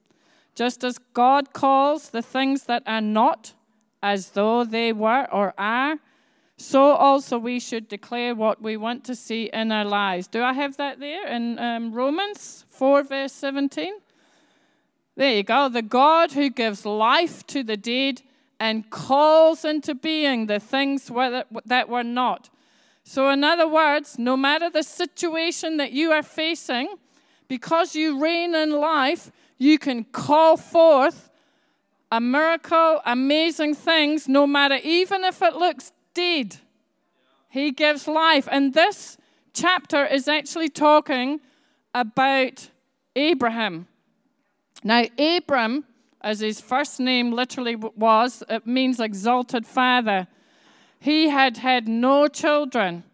Just 0.54 0.84
as 0.84 0.98
God 0.98 1.52
calls 1.52 2.10
the 2.10 2.22
things 2.22 2.64
that 2.64 2.82
are 2.86 3.00
not 3.00 3.54
as 4.02 4.30
though 4.30 4.64
they 4.64 4.92
were 4.92 5.26
or 5.32 5.54
are, 5.58 5.96
so 6.56 6.92
also 6.92 7.38
we 7.38 7.60
should 7.60 7.88
declare 7.88 8.34
what 8.34 8.62
we 8.62 8.76
want 8.76 9.04
to 9.04 9.14
see 9.14 9.50
in 9.52 9.70
our 9.72 9.84
lives. 9.84 10.26
Do 10.26 10.42
I 10.42 10.52
have 10.54 10.76
that 10.78 11.00
there 11.00 11.26
in 11.26 11.58
um, 11.58 11.92
Romans 11.92 12.64
4, 12.70 13.02
verse 13.02 13.32
17? 13.32 13.92
There 15.16 15.34
you 15.34 15.42
go. 15.42 15.68
The 15.68 15.82
God 15.82 16.32
who 16.32 16.50
gives 16.50 16.86
life 16.86 17.46
to 17.48 17.62
the 17.62 17.76
dead 17.76 18.22
and 18.58 18.88
calls 18.90 19.64
into 19.64 19.94
being 19.94 20.46
the 20.46 20.60
things 20.60 21.10
that 21.66 21.88
were 21.88 22.04
not 22.04 22.50
so, 23.08 23.30
in 23.30 23.44
other 23.44 23.68
words, 23.68 24.18
no 24.18 24.36
matter 24.36 24.68
the 24.68 24.82
situation 24.82 25.76
that 25.76 25.92
you 25.92 26.10
are 26.10 26.24
facing, 26.24 26.88
because 27.46 27.94
you 27.94 28.20
reign 28.20 28.52
in 28.52 28.72
life, 28.72 29.30
you 29.58 29.78
can 29.78 30.02
call 30.02 30.56
forth 30.56 31.30
a 32.10 32.20
miracle, 32.20 33.00
amazing 33.06 33.76
things, 33.76 34.26
no 34.26 34.44
matter, 34.44 34.80
even 34.82 35.22
if 35.22 35.40
it 35.40 35.54
looks 35.54 35.92
dead. 36.16 36.56
He 37.48 37.70
gives 37.70 38.08
life. 38.08 38.48
And 38.50 38.74
this 38.74 39.18
chapter 39.52 40.04
is 40.04 40.26
actually 40.26 40.70
talking 40.70 41.40
about 41.94 42.70
Abraham. 43.14 43.86
Now, 44.82 45.04
Abram, 45.18 45.84
as 46.20 46.40
his 46.40 46.60
first 46.60 46.98
name 46.98 47.32
literally 47.32 47.76
was, 47.76 48.42
it 48.48 48.66
means 48.66 48.98
exalted 48.98 49.66
father. 49.66 50.26
He 50.98 51.28
had 51.28 51.58
had 51.58 51.86
no 51.86 52.26
children. 52.28 53.04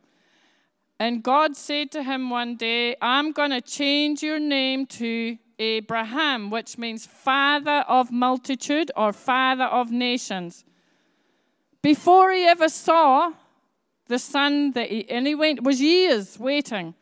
And 0.99 1.23
God 1.23 1.57
said 1.57 1.91
to 1.93 2.03
him 2.03 2.31
one 2.31 2.57
day, 2.57 2.97
I'm 3.03 3.33
going 3.33 3.51
to 3.51 3.61
change 3.61 4.23
your 4.23 4.39
name 4.39 4.87
to 4.87 5.37
Abraham, 5.59 6.51
which 6.51 6.79
means 6.79 7.07
father 7.07 7.85
of 7.89 8.11
multitude 8.11 8.91
or 8.97 9.13
father 9.13 9.65
of 9.65 9.91
nations. 9.91 10.65
Before 11.83 12.31
he 12.33 12.45
ever 12.45 12.69
saw 12.69 13.33
the 14.07 14.19
son 14.19 14.73
that 14.73 14.89
he, 14.89 15.09
and 15.11 15.27
he 15.27 15.35
went, 15.35 15.63
was 15.63 15.81
years 15.81 16.39
waiting. 16.39 16.95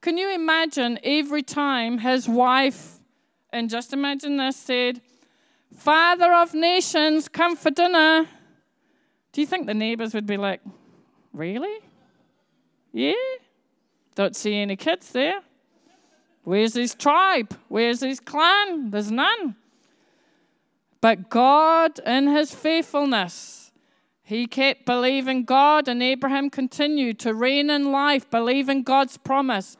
Can 0.00 0.18
you 0.18 0.32
imagine 0.32 0.98
every 1.02 1.42
time 1.42 1.98
his 1.98 2.28
wife, 2.28 2.98
and 3.52 3.68
just 3.68 3.92
imagine 3.92 4.36
this, 4.36 4.56
said, 4.56 5.00
Father 5.74 6.32
of 6.32 6.54
nations, 6.54 7.28
come 7.28 7.56
for 7.56 7.70
dinner. 7.70 8.26
Do 9.32 9.40
you 9.40 9.46
think 9.46 9.66
the 9.66 9.74
neighbors 9.74 10.14
would 10.14 10.26
be 10.26 10.36
like, 10.36 10.60
Really? 11.32 11.78
Yeah? 12.92 13.12
Don't 14.14 14.34
see 14.34 14.56
any 14.56 14.76
kids 14.76 15.12
there. 15.12 15.40
Where's 16.42 16.74
his 16.74 16.94
tribe? 16.94 17.56
Where's 17.68 18.00
his 18.00 18.18
clan? 18.18 18.90
There's 18.90 19.10
none. 19.10 19.54
But 21.00 21.30
God, 21.30 22.00
in 22.04 22.28
his 22.28 22.54
faithfulness, 22.54 23.59
he 24.30 24.46
kept 24.46 24.86
believing 24.86 25.42
God, 25.42 25.88
and 25.88 26.00
Abraham 26.00 26.50
continued 26.50 27.18
to 27.18 27.34
reign 27.34 27.68
in 27.68 27.90
life, 27.90 28.30
believing 28.30 28.84
God's 28.84 29.16
promise. 29.16 29.76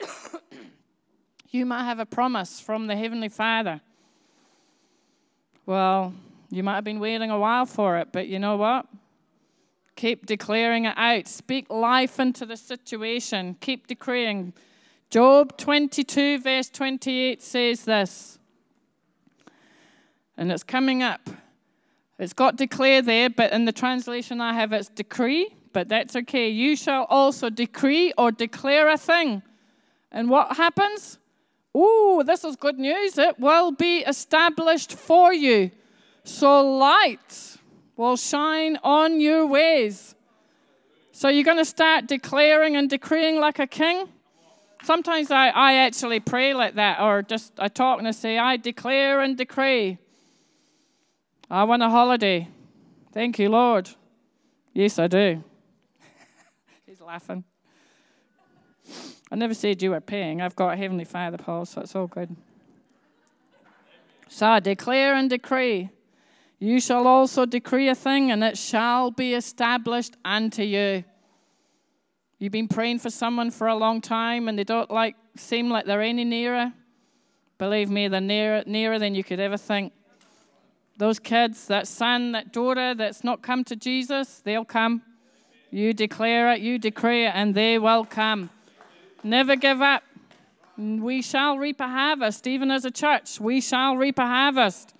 you 1.50 1.66
might 1.66 1.84
have 1.84 1.98
a 1.98 2.06
promise 2.06 2.60
from 2.60 2.86
the 2.86 2.96
Heavenly 2.96 3.28
Father. 3.28 3.82
Well, 5.66 6.14
you 6.48 6.62
might 6.62 6.76
have 6.76 6.84
been 6.84 6.98
waiting 6.98 7.30
a 7.30 7.38
while 7.38 7.66
for 7.66 7.98
it, 7.98 8.08
but 8.10 8.26
you 8.26 8.38
know 8.38 8.56
what? 8.56 8.86
Keep 9.96 10.24
declaring 10.24 10.86
it 10.86 10.94
out. 10.96 11.28
Speak 11.28 11.68
life 11.68 12.18
into 12.18 12.46
the 12.46 12.56
situation. 12.56 13.58
Keep 13.60 13.86
decreeing. 13.86 14.54
Job 15.10 15.58
22, 15.58 16.40
verse 16.40 16.70
28 16.70 17.42
says 17.42 17.84
this. 17.84 18.38
And 20.38 20.50
it's 20.50 20.62
coming 20.62 21.02
up. 21.02 21.28
It's 22.18 22.32
got 22.32 22.56
declare 22.56 23.02
there, 23.02 23.30
but 23.30 23.52
in 23.52 23.64
the 23.64 23.72
translation 23.72 24.40
I 24.40 24.52
have 24.54 24.72
it's 24.72 24.88
decree, 24.88 25.54
but 25.72 25.88
that's 25.88 26.14
okay. 26.14 26.48
You 26.48 26.76
shall 26.76 27.04
also 27.04 27.50
decree 27.50 28.12
or 28.16 28.30
declare 28.30 28.88
a 28.88 28.98
thing. 28.98 29.42
And 30.10 30.28
what 30.28 30.56
happens? 30.56 31.18
Oh, 31.74 32.22
this 32.24 32.44
is 32.44 32.56
good 32.56 32.78
news. 32.78 33.16
It 33.16 33.40
will 33.40 33.72
be 33.72 33.98
established 33.98 34.92
for 34.92 35.32
you. 35.32 35.70
So 36.24 36.60
light 36.78 37.56
will 37.96 38.16
shine 38.16 38.78
on 38.82 39.20
your 39.20 39.46
ways. 39.46 40.14
So 41.12 41.28
you're 41.28 41.44
going 41.44 41.58
to 41.58 41.64
start 41.64 42.06
declaring 42.06 42.76
and 42.76 42.88
decreeing 42.88 43.38
like 43.40 43.58
a 43.58 43.66
king? 43.66 44.08
Sometimes 44.82 45.30
I, 45.30 45.48
I 45.48 45.74
actually 45.74 46.20
pray 46.20 46.54
like 46.54 46.74
that, 46.74 47.00
or 47.00 47.22
just 47.22 47.52
I 47.58 47.68
talk 47.68 47.98
and 47.98 48.08
I 48.08 48.10
say, 48.10 48.38
I 48.38 48.56
declare 48.56 49.20
and 49.20 49.36
decree. 49.36 49.98
I 51.52 51.64
want 51.64 51.82
a 51.82 51.90
holiday. 51.90 52.48
Thank 53.12 53.38
you, 53.38 53.50
Lord. 53.50 53.90
Yes, 54.72 54.98
I 54.98 55.06
do. 55.06 55.44
He's 56.86 57.02
laughing. 57.02 57.44
I 59.30 59.36
never 59.36 59.52
said 59.52 59.82
you 59.82 59.90
were 59.90 60.00
paying. 60.00 60.40
I've 60.40 60.56
got 60.56 60.78
Heavenly 60.78 61.04
Father, 61.04 61.36
Paul, 61.36 61.66
so 61.66 61.82
it's 61.82 61.94
all 61.94 62.06
good. 62.06 62.34
So 64.28 64.46
I 64.46 64.60
declare 64.60 65.14
and 65.14 65.28
decree. 65.28 65.90
You 66.58 66.80
shall 66.80 67.06
also 67.06 67.44
decree 67.44 67.90
a 67.90 67.94
thing, 67.94 68.30
and 68.30 68.42
it 68.42 68.56
shall 68.56 69.10
be 69.10 69.34
established 69.34 70.16
unto 70.24 70.62
you. 70.62 71.04
You've 72.38 72.52
been 72.52 72.66
praying 72.66 73.00
for 73.00 73.10
someone 73.10 73.50
for 73.50 73.66
a 73.66 73.76
long 73.76 74.00
time, 74.00 74.48
and 74.48 74.58
they 74.58 74.64
don't 74.64 74.90
like 74.90 75.16
seem 75.36 75.68
like 75.68 75.84
they're 75.84 76.00
any 76.00 76.24
nearer. 76.24 76.72
Believe 77.58 77.90
me, 77.90 78.08
they're 78.08 78.22
nearer, 78.22 78.62
nearer 78.66 78.98
than 78.98 79.14
you 79.14 79.22
could 79.22 79.38
ever 79.38 79.58
think. 79.58 79.92
Those 81.02 81.18
kids, 81.18 81.66
that 81.66 81.88
son, 81.88 82.30
that 82.30 82.52
daughter 82.52 82.94
that's 82.94 83.24
not 83.24 83.42
come 83.42 83.64
to 83.64 83.74
Jesus, 83.74 84.40
they'll 84.44 84.64
come. 84.64 85.02
You 85.72 85.92
declare 85.92 86.52
it, 86.52 86.60
you 86.60 86.78
decree 86.78 87.26
it, 87.26 87.32
and 87.34 87.56
they 87.56 87.76
will 87.76 88.04
come. 88.04 88.50
Never 89.24 89.56
give 89.56 89.82
up. 89.82 90.04
We 90.78 91.20
shall 91.20 91.58
reap 91.58 91.80
a 91.80 91.88
harvest, 91.88 92.46
even 92.46 92.70
as 92.70 92.84
a 92.84 92.90
church. 92.92 93.40
We 93.40 93.60
shall 93.60 93.96
reap 93.96 94.16
a 94.20 94.26
harvest. 94.26 94.94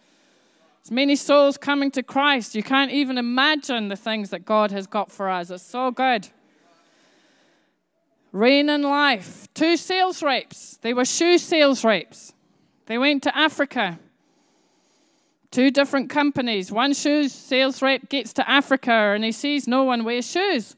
As 0.85 0.91
many 0.91 1.15
souls 1.15 1.57
coming 1.57 1.93
to 1.93 2.03
Christ. 2.03 2.57
You 2.57 2.65
can't 2.65 2.91
even 2.91 3.17
imagine 3.17 3.87
the 3.87 3.95
things 3.95 4.31
that 4.31 4.45
God 4.45 4.73
has 4.73 4.89
got 4.89 5.13
for 5.13 5.31
us. 5.31 5.51
It's 5.51 5.63
so 5.63 5.93
good. 5.93 6.27
Reign 8.33 8.69
in 8.69 8.83
life. 8.83 9.47
Two 9.55 9.77
sales 9.77 10.21
reps. 10.21 10.79
They 10.79 10.95
were 10.95 11.05
shoe 11.05 11.39
sales 11.39 11.85
reps. 11.85 12.35
They 12.87 12.99
went 12.99 13.23
to 13.23 13.39
Africa. 13.39 14.01
Two 15.53 15.71
different 15.71 16.09
companies. 16.09 16.73
One 16.73 16.95
shoes 16.95 17.31
sales 17.31 17.83
rep 17.83 18.09
gets 18.09 18.33
to 18.33 18.51
Africa 18.51 18.91
and 18.91 19.23
he 19.23 19.33
sees 19.33 19.69
no 19.69 19.85
one 19.85 20.03
wears 20.03 20.29
shoes. 20.29 20.77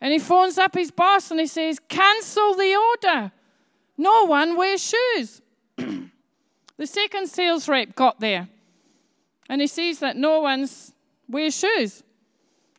And 0.00 0.12
he 0.12 0.18
phones 0.18 0.58
up 0.58 0.74
his 0.74 0.90
boss 0.90 1.30
and 1.30 1.38
he 1.38 1.46
says, 1.46 1.80
Cancel 1.88 2.54
the 2.54 2.76
order. 2.76 3.32
No 3.96 4.26
one 4.26 4.56
wears 4.56 4.82
shoes. 4.82 5.40
the 5.76 6.86
second 6.86 7.28
sales 7.28 7.68
rep 7.68 7.94
got 7.94 8.18
there 8.18 8.48
and 9.48 9.60
he 9.60 9.68
sees 9.68 10.00
that 10.00 10.16
no 10.16 10.40
one's 10.40 10.92
wears 11.28 11.56
shoes. 11.56 12.02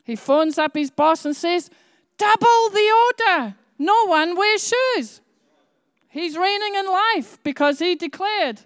He 0.04 0.18
phones 0.18 0.58
up 0.58 0.76
his 0.76 0.92
boss 0.92 1.24
and 1.24 1.36
says, 1.36 1.70
Double 2.18 2.70
the 2.72 3.04
order. 3.08 3.56
No 3.78 4.06
one 4.08 4.36
wears 4.36 4.74
shoes. 4.74 5.22
He's 6.10 6.38
reigning 6.38 6.76
in 6.76 6.88
life 6.88 7.42
because 7.44 7.80
he 7.80 7.96
declared 7.96 8.60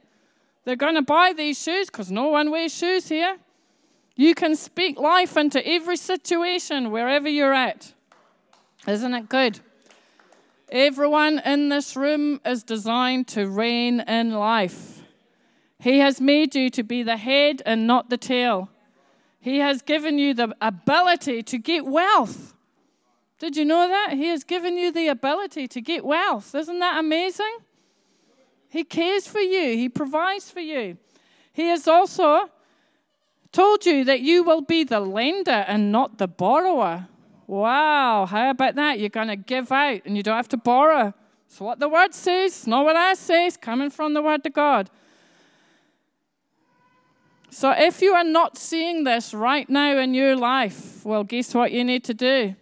they're 0.66 0.76
going 0.76 0.96
to 0.96 1.02
buy 1.02 1.34
these 1.36 1.62
shoes 1.62 1.88
because 1.88 2.12
no 2.12 2.28
one 2.28 2.52
wears 2.52 2.74
shoes 2.74 3.10
here. 3.10 3.38
You 4.16 4.36
can 4.36 4.56
speak 4.56 5.00
life 5.00 5.36
into 5.38 5.66
every 5.68 5.98
situation 5.98 6.92
wherever 6.92 7.28
you're 7.28 7.54
at. 7.54 7.94
Isn't 8.88 9.14
it 9.14 9.30
good? 9.30 9.60
Everyone 10.70 11.40
in 11.40 11.70
this 11.70 11.96
room 11.96 12.40
is 12.46 12.64
designed 12.64 13.28
to 13.30 13.48
reign 13.48 14.00
in 14.02 14.32
life. 14.32 15.02
He 15.80 16.00
has 16.00 16.22
made 16.22 16.56
you 16.56 16.70
to 16.72 16.84
be 16.84 17.04
the 17.04 17.18
head 17.18 17.62
and 17.66 17.86
not 17.86 18.10
the 18.10 18.18
tail. 18.18 18.70
He 19.40 19.60
has 19.60 19.82
given 19.82 20.18
you 20.18 20.34
the 20.34 20.56
ability 20.62 21.44
to 21.44 21.58
get 21.58 21.86
wealth. 21.86 22.54
Did 23.40 23.58
you 23.58 23.66
know 23.66 23.90
that? 23.90 24.14
He 24.14 24.28
has 24.28 24.46
given 24.46 24.78
you 24.78 24.92
the 24.92 25.10
ability 25.10 25.68
to 25.68 25.82
get 25.82 26.06
wealth. 26.06 26.56
Isn't 26.56 26.80
that 26.80 26.98
amazing? 26.98 27.58
He 28.74 28.84
cares 28.84 29.28
for 29.28 29.40
you, 29.40 29.78
He 29.78 29.88
provides 29.88 30.50
for 30.50 30.60
you. 30.60 30.98
He 31.54 31.68
has 31.68 31.88
also 31.88 32.50
told 33.52 33.86
you 33.86 34.04
that 34.06 34.22
you 34.22 34.42
will 34.42 34.62
be 34.62 34.84
the 34.84 35.00
lender 35.00 35.64
and 35.68 35.92
not 35.92 36.18
the 36.18 36.28
borrower. 36.28 37.08
Wow, 37.46 38.26
how 38.26 38.50
about 38.50 38.74
that? 38.74 39.00
You're 39.00 39.10
going 39.10 39.28
to 39.28 39.36
give 39.36 39.72
out 39.72 40.02
and 40.06 40.18
you 40.18 40.24
don't 40.24 40.38
have 40.38 40.50
to 40.50 40.58
borrow. 40.58 41.14
It's 41.46 41.60
what 41.60 41.78
the 41.78 41.88
word 41.88 42.16
says, 42.16 42.66
not 42.66 42.84
what 42.84 42.96
I 42.96 43.14
say. 43.14 43.46
It's 43.46 43.58
coming 43.58 43.92
from 43.92 44.16
the 44.16 44.24
word 44.24 44.44
of 44.44 44.54
God. 44.54 44.90
So 47.52 47.70
if 47.78 48.02
you 48.02 48.14
are 48.16 48.24
not 48.24 48.58
seeing 48.58 49.04
this 49.04 49.36
right 49.36 49.70
now 49.70 50.00
in 50.00 50.16
your 50.16 50.36
life, 50.36 51.06
well, 51.06 51.24
guess 51.24 51.54
what 51.54 51.72
you 51.72 51.84
need 51.84 52.04
to 52.06 52.16
do? 52.16 52.56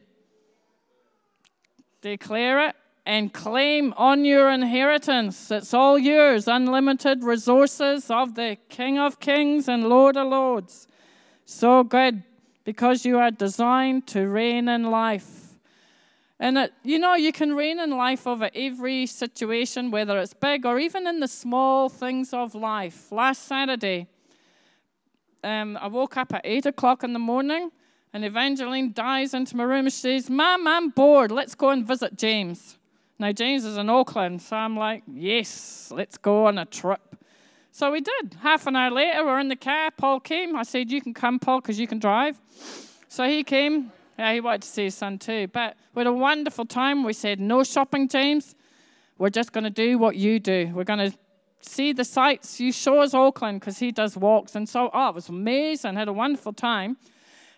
Declare 2.01 2.67
it 2.67 2.75
and 3.05 3.33
claim 3.33 3.93
on 3.97 4.25
your 4.25 4.49
inheritance. 4.49 5.49
It's 5.49 5.73
all 5.73 5.97
yours, 5.97 6.47
unlimited 6.47 7.23
resources 7.23 8.11
of 8.11 8.35
the 8.35 8.57
King 8.69 8.99
of 8.99 9.19
Kings 9.19 9.67
and 9.67 9.89
Lord 9.89 10.17
of 10.17 10.27
Lords. 10.27 10.87
So 11.45 11.83
good 11.83 12.23
because 12.63 13.05
you 13.05 13.17
are 13.17 13.31
designed 13.31 14.07
to 14.07 14.27
reign 14.27 14.67
in 14.67 14.83
life. 14.83 15.57
And 16.39 16.57
it, 16.57 16.73
you 16.83 16.97
know, 16.97 17.15
you 17.15 17.31
can 17.31 17.55
reign 17.55 17.79
in 17.79 17.91
life 17.91 18.25
over 18.25 18.49
every 18.55 19.05
situation, 19.05 19.91
whether 19.91 20.17
it's 20.19 20.33
big 20.33 20.65
or 20.65 20.79
even 20.79 21.05
in 21.05 21.19
the 21.19 21.27
small 21.27 21.89
things 21.89 22.33
of 22.33 22.55
life. 22.55 23.11
Last 23.11 23.47
Saturday, 23.47 24.07
um, 25.43 25.77
I 25.77 25.87
woke 25.87 26.17
up 26.17 26.33
at 26.33 26.41
8 26.43 26.67
o'clock 26.67 27.03
in 27.03 27.13
the 27.13 27.19
morning, 27.19 27.71
and 28.13 28.25
Evangeline 28.25 28.91
dives 28.93 29.33
into 29.33 29.55
my 29.55 29.63
room 29.63 29.85
she 29.85 29.91
says, 29.91 30.29
Mom, 30.29 30.67
I'm 30.67 30.89
bored. 30.89 31.31
Let's 31.31 31.55
go 31.55 31.69
and 31.69 31.85
visit 31.85 32.17
James. 32.17 32.77
Now, 33.21 33.31
James 33.31 33.65
is 33.65 33.77
in 33.77 33.87
Auckland, 33.87 34.41
so 34.41 34.55
I'm 34.55 34.75
like, 34.75 35.03
Yes, 35.05 35.91
let's 35.95 36.17
go 36.17 36.47
on 36.47 36.57
a 36.57 36.65
trip. 36.65 37.15
So 37.71 37.91
we 37.91 38.01
did. 38.01 38.35
Half 38.41 38.65
an 38.65 38.75
hour 38.75 38.89
later, 38.89 39.23
we're 39.23 39.39
in 39.39 39.47
the 39.47 39.55
car. 39.55 39.91
Paul 39.95 40.19
came. 40.19 40.55
I 40.55 40.63
said, 40.63 40.89
You 40.89 41.01
can 41.01 41.13
come, 41.13 41.37
Paul, 41.37 41.61
because 41.61 41.79
you 41.79 41.85
can 41.85 41.99
drive. 41.99 42.41
So 43.09 43.29
he 43.29 43.43
came. 43.43 43.91
Yeah, 44.17 44.33
he 44.33 44.41
wanted 44.41 44.63
to 44.63 44.67
see 44.67 44.85
his 44.85 44.95
son 44.95 45.19
too. 45.19 45.47
But 45.53 45.75
we 45.93 45.99
had 45.99 46.07
a 46.07 46.11
wonderful 46.11 46.65
time. 46.65 47.03
We 47.03 47.13
said, 47.13 47.39
No 47.39 47.63
shopping, 47.63 48.07
James. 48.07 48.55
We're 49.19 49.29
just 49.29 49.51
going 49.51 49.65
to 49.65 49.69
do 49.69 49.99
what 49.99 50.15
you 50.15 50.39
do. 50.39 50.71
We're 50.73 50.83
going 50.83 51.11
to 51.11 51.15
see 51.59 51.93
the 51.93 52.03
sights. 52.03 52.59
You 52.59 52.71
show 52.71 53.01
us 53.01 53.13
Auckland 53.13 53.59
because 53.59 53.77
he 53.77 53.91
does 53.91 54.17
walks. 54.17 54.55
And 54.55 54.67
so, 54.67 54.89
oh, 54.95 55.09
it 55.09 55.13
was 55.13 55.29
amazing. 55.29 55.93
Had 55.93 56.07
a 56.07 56.13
wonderful 56.13 56.53
time. 56.53 56.97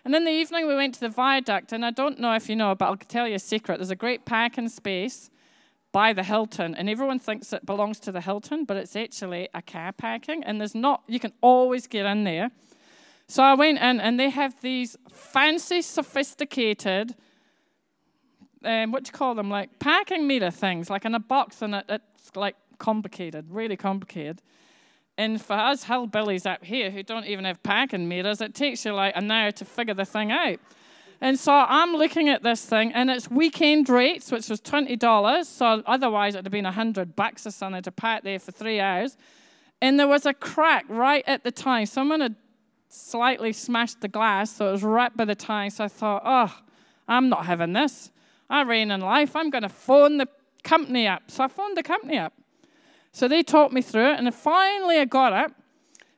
And 0.04 0.14
in 0.14 0.26
the 0.26 0.30
evening, 0.30 0.68
we 0.68 0.74
went 0.74 0.92
to 0.96 1.00
the 1.00 1.08
viaduct. 1.08 1.72
And 1.72 1.86
I 1.86 1.90
don't 1.90 2.20
know 2.20 2.34
if 2.34 2.50
you 2.50 2.54
know, 2.54 2.74
but 2.74 2.84
I'll 2.84 2.96
tell 2.98 3.26
you 3.26 3.36
a 3.36 3.38
secret. 3.38 3.78
There's 3.78 3.88
a 3.88 3.96
great 3.96 4.26
parking 4.26 4.68
space 4.68 5.30
by 5.94 6.12
the 6.12 6.24
Hilton, 6.24 6.74
and 6.74 6.90
everyone 6.90 7.20
thinks 7.20 7.52
it 7.52 7.64
belongs 7.64 8.00
to 8.00 8.10
the 8.10 8.20
Hilton, 8.20 8.64
but 8.64 8.76
it's 8.76 8.96
actually 8.96 9.48
a 9.54 9.62
car 9.62 9.92
parking, 9.92 10.42
and 10.42 10.60
there's 10.60 10.74
not, 10.74 11.04
you 11.06 11.20
can 11.20 11.32
always 11.40 11.86
get 11.86 12.04
in 12.04 12.24
there. 12.24 12.50
So 13.28 13.44
I 13.44 13.54
went 13.54 13.78
in, 13.78 14.00
and 14.00 14.18
they 14.18 14.28
have 14.28 14.60
these 14.60 14.96
fancy, 15.08 15.82
sophisticated, 15.82 17.14
um, 18.64 18.90
what 18.90 19.04
do 19.04 19.10
you 19.10 19.16
call 19.16 19.36
them, 19.36 19.48
like 19.48 19.78
parking 19.78 20.26
meter 20.26 20.50
things, 20.50 20.90
like 20.90 21.04
in 21.04 21.14
a 21.14 21.20
box, 21.20 21.62
and 21.62 21.76
it, 21.76 21.84
it's 21.88 22.34
like 22.34 22.56
complicated, 22.78 23.46
really 23.48 23.76
complicated. 23.76 24.42
And 25.16 25.40
for 25.40 25.52
us 25.52 25.84
hillbillies 25.84 26.44
up 26.44 26.64
here 26.64 26.90
who 26.90 27.04
don't 27.04 27.26
even 27.26 27.44
have 27.44 27.62
parking 27.62 28.08
meters, 28.08 28.40
it 28.40 28.52
takes 28.52 28.84
you 28.84 28.94
like 28.94 29.16
an 29.16 29.30
hour 29.30 29.52
to 29.52 29.64
figure 29.64 29.94
the 29.94 30.04
thing 30.04 30.32
out. 30.32 30.58
And 31.24 31.40
so 31.40 31.54
I'm 31.54 31.94
looking 31.94 32.28
at 32.28 32.42
this 32.42 32.62
thing, 32.66 32.92
and 32.92 33.08
it's 33.08 33.30
weekend 33.30 33.88
rates, 33.88 34.30
which 34.30 34.50
was 34.50 34.60
$20. 34.60 35.46
So 35.46 35.82
otherwise, 35.86 36.34
it 36.34 36.38
would 36.40 36.44
have 36.44 36.52
been 36.52 36.64
100 36.64 37.16
bucks 37.16 37.46
or 37.46 37.50
something 37.50 37.80
to 37.80 37.90
park 37.90 38.24
there 38.24 38.38
for 38.38 38.52
three 38.52 38.78
hours. 38.78 39.16
And 39.80 39.98
there 39.98 40.06
was 40.06 40.26
a 40.26 40.34
crack 40.34 40.84
right 40.86 41.24
at 41.26 41.42
the 41.42 41.50
time. 41.50 41.86
Someone 41.86 42.20
had 42.20 42.36
slightly 42.90 43.54
smashed 43.54 44.02
the 44.02 44.08
glass, 44.08 44.50
so 44.50 44.68
it 44.68 44.72
was 44.72 44.82
right 44.82 45.16
by 45.16 45.24
the 45.24 45.34
time. 45.34 45.70
So 45.70 45.84
I 45.84 45.88
thought, 45.88 46.20
oh, 46.26 46.54
I'm 47.08 47.30
not 47.30 47.46
having 47.46 47.72
this. 47.72 48.10
I 48.50 48.60
reign 48.60 48.90
in 48.90 49.00
life. 49.00 49.34
I'm 49.34 49.48
going 49.48 49.62
to 49.62 49.70
phone 49.70 50.18
the 50.18 50.28
company 50.62 51.08
up. 51.08 51.30
So 51.30 51.44
I 51.44 51.48
phoned 51.48 51.78
the 51.78 51.82
company 51.82 52.18
up. 52.18 52.34
So 53.12 53.28
they 53.28 53.42
talked 53.42 53.72
me 53.72 53.80
through 53.80 54.12
it, 54.12 54.18
and 54.18 54.34
finally 54.34 54.98
I 54.98 55.06
got 55.06 55.32
it. 55.32 55.56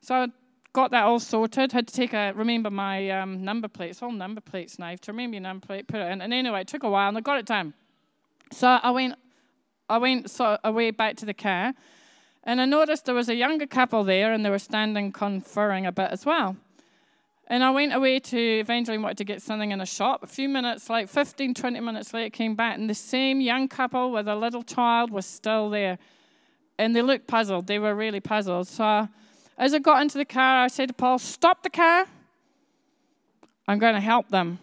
So 0.01 0.33
got 0.77 0.91
that 0.91 1.05
all 1.05 1.19
sorted. 1.19 1.73
Had 1.73 1.89
to 1.89 1.95
take 1.95 2.13
a 2.13 2.35
remember 2.35 2.69
my 2.69 3.09
um, 3.09 3.43
number 3.43 3.67
plate. 3.67 3.93
It's 3.93 4.03
all 4.03 4.13
number 4.13 4.43
plates 4.43 4.79
now. 4.79 4.95
To 4.95 5.11
remember 5.11 5.37
your 5.37 5.43
number 5.43 5.67
plate, 5.67 5.89
put 5.89 6.01
it 6.01 6.13
in. 6.13 6.21
And 6.21 6.35
anyway, 6.35 6.61
it 6.61 6.69
took 6.69 6.83
a 6.83 6.91
while, 6.91 7.09
and 7.09 7.17
I 7.17 7.23
got 7.23 7.39
it 7.39 7.47
done. 7.47 7.73
So 8.53 8.69
I 8.69 8.91
went, 8.91 9.15
I 9.89 9.97
went 9.97 10.31
so 10.31 10.59
away 10.63 10.91
back 10.91 11.17
to 11.17 11.25
the 11.25 11.33
car, 11.33 11.73
and 12.45 12.61
I 12.61 12.67
noticed 12.67 13.07
there 13.07 13.15
was 13.15 13.31
a 13.31 13.35
younger 13.35 13.67
couple 13.67 14.05
there, 14.05 14.35
and 14.35 14.45
they 14.45 14.51
were 14.51 14.59
standing 14.59 15.13
conferring 15.13 15.87
a 15.87 15.93
bit 15.93 16.11
as 16.11 16.27
well. 16.27 16.57
And 17.47 17.65
I 17.65 17.71
went 17.71 17.95
away 17.95 18.21
to 18.21 18.39
eventually 18.39 18.99
wanted 18.99 19.17
to 19.17 19.25
get 19.25 19.41
something 19.41 19.71
in 19.71 19.81
a 19.81 19.87
shop. 19.87 20.23
A 20.25 20.27
few 20.27 20.47
minutes, 20.47 20.91
like 20.91 21.09
15, 21.09 21.55
20 21.55 21.81
minutes 21.81 22.13
later, 22.13 22.29
came 22.29 22.55
back, 22.55 22.77
and 22.77 22.91
the 22.91 22.95
same 22.95 23.41
young 23.41 23.67
couple 23.67 24.13
with 24.13 24.29
a 24.29 24.37
little 24.37 24.63
child 24.63 25.11
was 25.11 25.25
still 25.25 25.71
there. 25.71 25.97
And 26.79 26.95
they 26.95 27.01
looked 27.01 27.27
puzzled. 27.27 27.67
They 27.67 27.79
were 27.79 27.95
really 27.95 28.21
puzzled. 28.21 28.69
So 28.69 29.09
as 29.59 29.75
I 29.75 29.79
got 29.79 30.03
into 30.03 30.19
the 30.19 30.25
car, 30.25 30.65
I 30.65 30.69
said 30.69 30.89
to 30.89 30.95
Paul, 30.95 31.19
Stop 31.19 31.63
the 31.63 31.71
car. 31.71 32.07
I'm 33.69 33.79
going 33.79 33.95
to 33.95 34.01
help 34.01 34.29
them. 34.29 34.59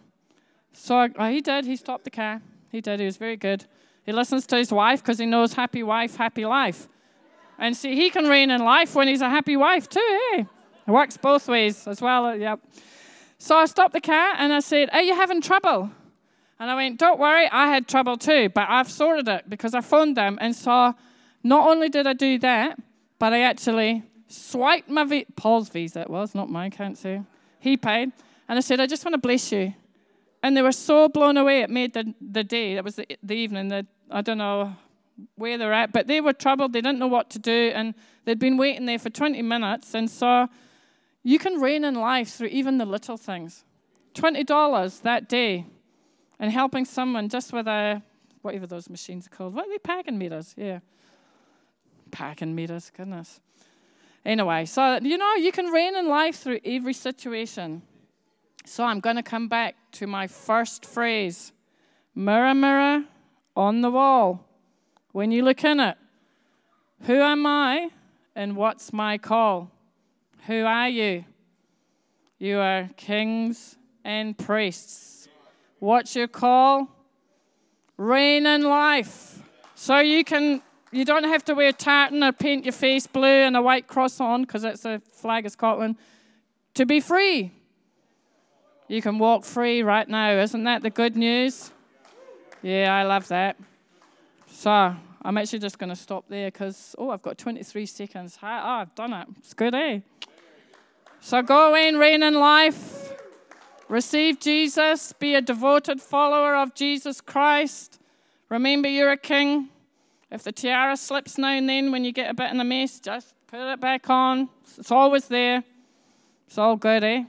So 0.72 0.98
I, 0.98 1.10
oh, 1.18 1.30
he 1.30 1.42
did. 1.42 1.66
He 1.66 1.76
stopped 1.76 2.04
the 2.04 2.12
car. 2.12 2.42
He 2.72 2.82
did. 2.82 3.00
He 3.00 3.06
was 3.06 3.18
very 3.18 3.38
good. 3.38 3.66
He 4.06 4.12
listens 4.12 4.46
to 4.48 4.58
his 4.58 4.72
wife 4.72 5.02
because 5.02 5.20
he 5.20 5.26
knows 5.26 5.54
happy 5.54 5.84
wife, 5.84 6.16
happy 6.16 6.46
life. 6.46 6.88
And 7.58 7.76
see, 7.78 7.96
he 7.96 8.10
can 8.10 8.28
reign 8.28 8.50
in 8.50 8.64
life 8.64 8.96
when 8.96 9.08
he's 9.08 9.22
a 9.22 9.30
happy 9.30 9.56
wife 9.56 9.88
too, 9.88 10.20
hey? 10.34 10.46
It 10.86 10.92
works 10.92 11.16
both 11.16 11.48
ways 11.48 11.88
as 11.88 12.02
well, 12.02 12.26
uh, 12.26 12.34
yep. 12.34 12.60
So 13.38 13.56
I 13.56 13.66
stopped 13.66 13.94
the 13.94 14.02
car 14.02 14.34
and 14.38 14.52
I 14.52 14.60
said, 14.60 14.90
Are 14.92 15.02
you 15.02 15.16
having 15.16 15.42
trouble? 15.42 15.92
And 16.60 16.72
I 16.72 16.76
went, 16.76 17.00
Don't 17.00 17.20
worry, 17.20 17.48
I 17.50 17.68
had 17.68 17.88
trouble 17.88 18.18
too, 18.18 18.50
but 18.50 18.68
I've 18.70 18.90
sorted 18.90 19.28
it 19.28 19.50
because 19.50 19.74
I 19.74 19.82
phoned 19.82 20.18
them 20.18 20.38
and 20.42 20.56
saw 20.56 20.94
not 21.44 21.70
only 21.70 21.90
did 21.90 22.08
I 22.08 22.14
do 22.14 22.40
that, 22.40 22.80
but 23.20 23.32
I 23.32 23.42
actually 23.42 24.04
swiped 24.34 24.90
my 24.90 25.04
vi- 25.04 25.26
Paul's 25.36 25.70
visa. 25.70 26.02
It 26.02 26.10
was 26.10 26.34
not 26.34 26.50
mine. 26.50 26.72
Can't 26.72 26.98
say 26.98 27.22
he 27.60 27.78
paid, 27.78 28.12
and 28.48 28.58
I 28.58 28.62
said, 28.62 28.80
"I 28.80 28.88
just 28.88 29.06
want 29.06 29.14
to 29.14 29.20
bless 29.20 29.52
you." 29.52 29.74
And 30.42 30.58
they 30.58 30.62
were 30.62 30.74
so 30.74 31.08
blown 31.08 31.38
away. 31.38 31.62
It 31.62 31.70
made 31.70 31.94
the, 31.94 32.14
the 32.20 32.44
day. 32.44 32.74
It 32.74 32.84
was 32.84 32.98
the, 32.98 33.06
the 33.24 33.34
evening. 33.34 33.70
The, 33.70 33.88
I 34.12 34.22
don't 34.22 34.38
know 34.38 34.76
where 35.36 35.58
they're 35.58 35.72
at, 35.72 35.94
but 35.94 36.08
they 36.08 36.20
were 36.20 36.34
troubled. 36.34 36.74
They 36.74 36.82
didn't 36.82 37.00
know 37.00 37.08
what 37.08 37.30
to 37.32 37.40
do, 37.40 37.72
and 37.74 37.94
they'd 38.26 38.40
been 38.40 38.58
waiting 38.58 38.86
there 38.86 39.00
for 39.00 39.10
20 39.10 39.42
minutes. 39.42 39.94
And 39.94 40.10
so, 40.12 40.50
you 41.24 41.40
can 41.40 41.62
reign 41.62 41.86
in 41.86 41.96
life 41.96 42.30
through 42.30 42.48
even 42.48 42.78
the 42.78 42.86
little 42.86 43.16
things. 43.16 43.64
$20 44.16 45.02
that 45.04 45.30
day, 45.30 45.66
and 46.40 46.52
helping 46.52 46.84
someone 46.84 47.30
just 47.30 47.54
with 47.54 47.68
a 47.68 48.02
whatever 48.42 48.68
those 48.68 48.90
machines 48.90 49.28
are 49.28 49.30
called. 49.30 49.54
What 49.54 49.68
are 49.68 49.70
they? 49.70 49.78
Packing 49.78 50.18
meters. 50.18 50.54
Yeah. 50.58 50.80
Packing 52.12 52.54
meters. 52.54 52.92
Goodness. 52.96 53.40
Anyway, 54.26 54.66
so 54.66 55.00
you 55.02 55.18
know, 55.18 55.36
you 55.36 55.52
can 55.52 55.68
reign 55.68 55.96
in 55.96 56.08
life 56.08 56.38
through 56.38 56.60
every 56.64 56.94
situation. 56.94 57.82
So 58.66 58.86
I'm 58.86 59.02
going 59.02 59.18
to 59.18 59.24
come 59.24 59.48
back 59.50 59.76
to 59.94 60.08
my 60.08 60.28
first 60.28 60.86
phrase 60.86 61.52
Mirror, 62.16 62.54
mirror 62.54 63.04
on 63.56 63.82
the 63.82 63.90
wall. 63.90 64.48
When 65.12 65.32
you 65.32 65.44
look 65.44 65.64
in 65.64 65.80
it, 65.80 65.98
who 67.02 67.16
am 67.16 67.46
I 67.46 67.90
and 68.36 68.56
what's 68.56 68.94
my 68.94 69.18
call? 69.18 69.72
Who 70.48 70.64
are 70.64 70.90
you? 70.90 71.26
You 72.38 72.60
are 72.60 72.90
kings 72.98 73.78
and 74.04 74.38
priests. 74.38 75.28
What's 75.80 76.16
your 76.16 76.28
call? 76.28 76.88
Reign 77.98 78.46
in 78.46 78.64
life. 78.64 79.42
So 79.76 80.00
you 80.00 80.24
can 80.24 80.62
you 80.94 81.06
don't 81.06 81.24
have 81.24 81.44
to 81.46 81.56
wear 81.56 81.72
tartan 81.72 82.24
or 82.24 82.32
paint 82.32 82.66
your 82.66 82.72
face 82.72 83.08
blue 83.08 83.28
and 83.28 83.58
a 83.58 83.62
white 83.62 83.88
cross 83.88 84.20
on 84.20 84.44
because 84.44 84.62
that's 84.62 84.82
the 84.82 85.02
flag 85.12 85.46
of 85.46 85.52
Scotland 85.52 85.98
to 86.76 86.86
be 86.86 87.00
free. 87.00 87.52
You 88.88 89.02
can 89.02 89.18
walk 89.18 89.44
free 89.44 89.82
right 89.82 90.08
now. 90.08 90.32
Isn't 90.38 90.64
that 90.66 90.84
the 90.84 90.90
good 90.90 91.16
news? 91.16 91.72
Yeah, 92.62 92.94
I 92.96 93.04
love 93.04 93.28
that. 93.30 93.58
So 94.48 94.96
I'm 95.22 95.38
actually 95.38 95.60
just 95.60 95.80
going 95.80 95.90
to 95.90 95.96
stop 95.96 96.26
there 96.30 96.52
because, 96.52 96.96
oh, 96.98 97.10
I've 97.10 97.22
got 97.22 97.38
23 97.38 97.86
seconds. 97.86 98.38
Oh, 98.42 98.48
I've 98.48 98.94
done 98.94 99.14
it. 99.14 99.28
It's 99.40 99.54
good, 99.54 99.74
eh? 99.74 100.00
So 101.22 101.42
go 101.42 101.70
away 101.70 101.88
and 101.88 101.98
reign 101.98 102.22
in 102.22 102.36
life. 102.36 103.14
Receive 103.88 104.40
Jesus. 104.40 105.14
Be 105.14 105.36
a 105.36 105.42
devoted 105.42 106.02
follower 106.02 106.56
of 106.56 106.76
Jesus 106.76 107.22
Christ. 107.22 108.00
Remember, 108.50 108.88
you're 108.88 109.12
a 109.12 109.18
king. 109.18 109.70
If 110.34 110.42
the 110.42 110.52
tiara 110.52 110.98
slips 110.98 111.38
now 111.38 111.50
and 111.50 111.70
then 111.70 111.92
when 111.92 112.04
you 112.04 112.12
get 112.12 112.32
a 112.32 112.34
bit 112.34 112.50
in 112.50 112.60
a 112.60 112.64
mess, 112.64 113.00
just 113.00 113.36
put 113.46 113.60
it 113.60 113.80
back 113.80 114.10
on. 114.10 114.50
It's 114.80 114.90
always 114.90 115.28
there. 115.28 115.64
It's 116.48 116.58
all 116.58 116.76
good, 116.76 117.04
eh? 117.04 117.26